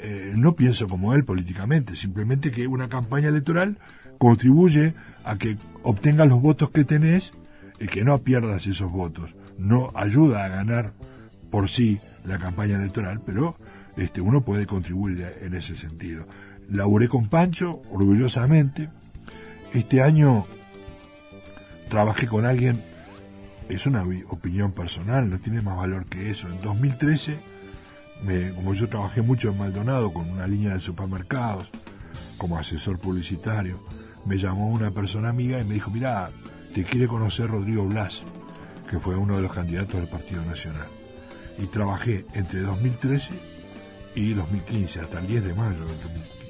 eh, 0.00 0.32
no 0.34 0.56
pienso 0.56 0.88
como 0.88 1.14
él 1.14 1.24
políticamente. 1.24 1.94
Simplemente 1.94 2.50
que 2.50 2.66
una 2.66 2.88
campaña 2.88 3.28
electoral 3.28 3.78
contribuye 4.18 4.94
a 5.22 5.38
que 5.38 5.56
obtengas 5.84 6.26
los 6.26 6.42
votos 6.42 6.72
que 6.72 6.84
tenés 6.84 7.32
y 7.80 7.86
que 7.86 8.04
no 8.04 8.18
pierdas 8.22 8.66
esos 8.66 8.90
votos. 8.92 9.34
No 9.58 9.90
ayuda 9.94 10.44
a 10.44 10.48
ganar 10.48 10.92
por 11.50 11.68
sí 11.68 11.98
la 12.24 12.38
campaña 12.38 12.76
electoral, 12.76 13.20
pero 13.24 13.56
este, 13.96 14.20
uno 14.20 14.42
puede 14.42 14.66
contribuir 14.66 15.26
en 15.40 15.54
ese 15.54 15.74
sentido. 15.74 16.26
Laburé 16.68 17.08
con 17.08 17.28
Pancho, 17.28 17.82
orgullosamente. 17.90 18.88
Este 19.72 20.02
año 20.02 20.46
trabajé 21.88 22.26
con 22.26 22.44
alguien, 22.44 22.82
es 23.68 23.86
una 23.86 24.04
opinión 24.28 24.72
personal, 24.72 25.28
no 25.30 25.38
tiene 25.38 25.60
más 25.62 25.76
valor 25.76 26.06
que 26.06 26.30
eso. 26.30 26.48
En 26.48 26.60
2013, 26.60 27.38
me- 28.24 28.50
como 28.52 28.74
yo 28.74 28.88
trabajé 28.88 29.22
mucho 29.22 29.50
en 29.50 29.58
Maldonado 29.58 30.12
con 30.12 30.28
una 30.30 30.46
línea 30.46 30.74
de 30.74 30.80
supermercados, 30.80 31.70
como 32.38 32.56
asesor 32.58 32.98
publicitario, 32.98 33.80
me 34.26 34.38
llamó 34.38 34.68
una 34.70 34.90
persona 34.90 35.28
amiga 35.30 35.60
y 35.60 35.64
me 35.64 35.74
dijo, 35.74 35.90
mira, 35.90 36.30
te 36.74 36.84
quiere 36.84 37.06
conocer 37.06 37.48
Rodrigo 37.48 37.84
Blas, 37.86 38.22
que 38.88 38.98
fue 38.98 39.16
uno 39.16 39.36
de 39.36 39.42
los 39.42 39.52
candidatos 39.52 40.00
del 40.00 40.08
Partido 40.08 40.44
Nacional. 40.44 40.86
Y 41.58 41.66
trabajé 41.66 42.24
entre 42.34 42.60
2013 42.60 43.32
y 44.14 44.32
2015, 44.34 45.00
hasta 45.00 45.18
el 45.20 45.26
10 45.26 45.44
de 45.44 45.54
mayo 45.54 45.78
del 45.78 45.88
2015. 45.88 46.40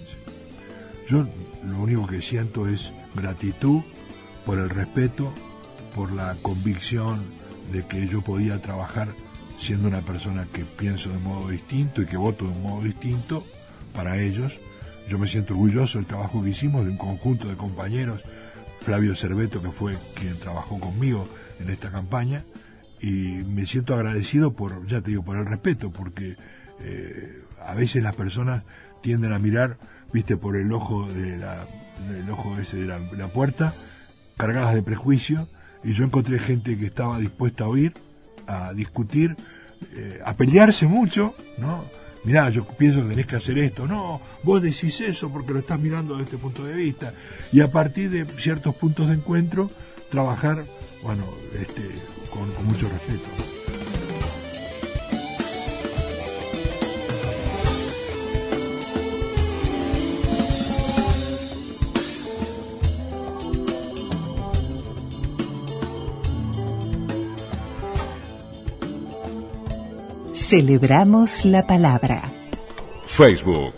Yo 1.06 1.26
lo 1.66 1.78
único 1.80 2.06
que 2.06 2.22
siento 2.22 2.68
es 2.68 2.92
gratitud 3.14 3.82
por 4.44 4.58
el 4.58 4.70
respeto, 4.70 5.32
por 5.94 6.12
la 6.12 6.36
convicción 6.42 7.22
de 7.72 7.86
que 7.86 8.06
yo 8.06 8.22
podía 8.22 8.60
trabajar 8.60 9.14
siendo 9.58 9.88
una 9.88 10.00
persona 10.00 10.46
que 10.52 10.64
pienso 10.64 11.10
de 11.10 11.18
modo 11.18 11.48
distinto 11.48 12.02
y 12.02 12.06
que 12.06 12.16
voto 12.16 12.46
de 12.46 12.52
un 12.52 12.62
modo 12.62 12.82
distinto 12.82 13.44
para 13.94 14.20
ellos. 14.20 14.58
Yo 15.08 15.18
me 15.18 15.26
siento 15.26 15.54
orgulloso 15.54 15.98
del 15.98 16.06
trabajo 16.06 16.42
que 16.42 16.50
hicimos, 16.50 16.84
de 16.84 16.92
un 16.92 16.96
conjunto 16.96 17.48
de 17.48 17.56
compañeros, 17.56 18.22
Flavio 18.80 19.14
Cerveto, 19.14 19.62
que 19.62 19.70
fue 19.70 19.96
quien 20.14 20.38
trabajó 20.38 20.78
conmigo 20.80 21.28
en 21.58 21.70
esta 21.70 21.90
campaña, 21.90 22.44
y 23.00 23.42
me 23.46 23.66
siento 23.66 23.94
agradecido 23.94 24.52
por, 24.52 24.86
ya 24.86 25.00
te 25.00 25.10
digo, 25.10 25.22
por 25.22 25.36
el 25.36 25.46
respeto, 25.46 25.90
porque 25.90 26.36
eh, 26.80 27.42
a 27.64 27.74
veces 27.74 28.02
las 28.02 28.14
personas 28.14 28.62
tienden 29.00 29.32
a 29.32 29.38
mirar, 29.38 29.78
viste, 30.12 30.36
por 30.36 30.56
el 30.56 30.72
ojo 30.72 31.06
de 31.06 31.36
la, 31.38 31.66
ojo 32.30 32.58
ese 32.58 32.78
de 32.78 32.86
la, 32.86 32.98
la 32.98 33.28
puerta, 33.28 33.74
cargadas 34.36 34.74
de 34.74 34.82
prejuicio, 34.82 35.48
y 35.82 35.92
yo 35.92 36.04
encontré 36.04 36.38
gente 36.38 36.76
que 36.78 36.86
estaba 36.86 37.18
dispuesta 37.18 37.64
a 37.64 37.68
oír, 37.68 37.94
a 38.46 38.72
discutir, 38.74 39.36
eh, 39.94 40.20
a 40.24 40.34
pelearse 40.34 40.86
mucho, 40.86 41.34
¿no? 41.58 41.84
Mirá, 42.24 42.50
yo 42.50 42.64
pienso 42.64 43.02
que 43.02 43.10
tenés 43.10 43.26
que 43.26 43.36
hacer 43.36 43.58
esto, 43.58 43.86
no, 43.86 44.20
vos 44.42 44.60
decís 44.60 45.00
eso 45.00 45.30
porque 45.30 45.52
lo 45.52 45.60
estás 45.60 45.80
mirando 45.80 46.14
desde 46.14 46.24
este 46.24 46.38
punto 46.38 46.64
de 46.64 46.74
vista, 46.74 47.14
y 47.52 47.60
a 47.60 47.70
partir 47.70 48.10
de 48.10 48.26
ciertos 48.26 48.74
puntos 48.74 49.08
de 49.08 49.14
encuentro, 49.14 49.70
trabajar, 50.10 50.64
bueno, 51.02 51.24
este, 51.58 51.82
con, 52.30 52.50
con 52.52 52.66
mucho 52.66 52.88
respeto. 52.88 53.59
Celebramos 70.50 71.44
la 71.44 71.64
palabra. 71.64 72.22
Facebook. 73.06 73.72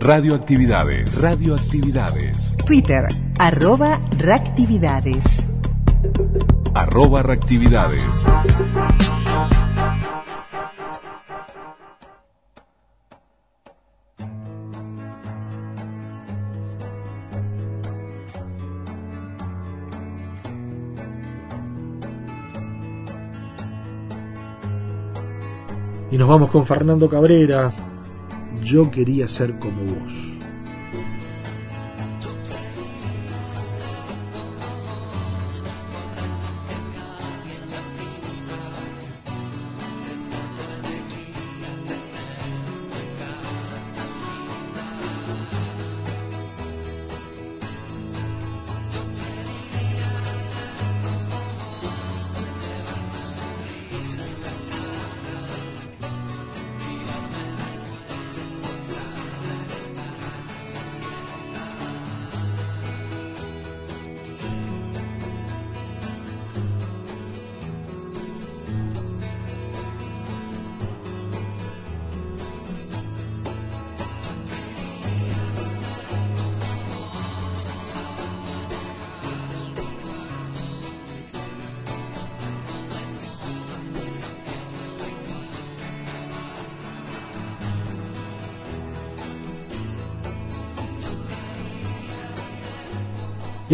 Radioactividades. 0.00 1.20
Radioactividades. 1.20 2.56
Twitter, 2.64 3.08
arroba 3.38 4.00
reactividades. 4.16 5.22
Arroba 6.72 7.22
reactividades. 7.22 8.02
Nos 26.24 26.30
vamos 26.30 26.50
con 26.50 26.64
Fernando 26.64 27.06
Cabrera. 27.06 27.70
Yo 28.62 28.90
quería 28.90 29.28
ser 29.28 29.58
como 29.58 29.82
vos. 29.84 30.33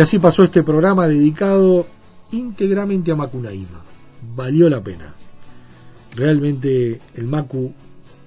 Y 0.00 0.02
así 0.02 0.18
pasó 0.18 0.44
este 0.44 0.62
programa 0.62 1.06
dedicado 1.06 1.86
íntegramente 2.32 3.12
a 3.12 3.16
Macunaíma. 3.16 3.82
Valió 4.34 4.70
la 4.70 4.82
pena. 4.82 5.12
Realmente 6.16 6.98
el 7.16 7.26
Macu 7.26 7.70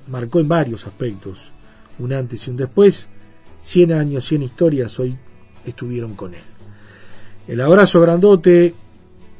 marcó 0.08 0.40
en 0.40 0.48
varios 0.48 0.86
aspectos 0.86 1.40
un 1.98 2.14
antes 2.14 2.46
y 2.46 2.52
un 2.52 2.58
después. 2.58 3.08
100 3.62 3.92
años, 3.92 4.24
100 4.26 4.44
historias 4.44 5.00
hoy 5.00 5.18
estuvieron 5.66 6.14
con 6.14 6.36
él. 6.36 6.44
El 7.48 7.60
abrazo 7.60 8.00
grandote. 8.02 8.76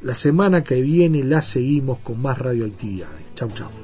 La 0.02 0.16
semana 0.16 0.64
que 0.64 0.82
viene 0.82 1.22
la 1.22 1.40
seguimos 1.40 1.98
con 1.98 2.20
más 2.20 2.36
radioactividades. 2.36 3.32
Chau, 3.36 3.48
chau. 3.50 3.83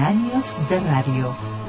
Años 0.00 0.58
de 0.68 0.80
radio. 0.80 1.59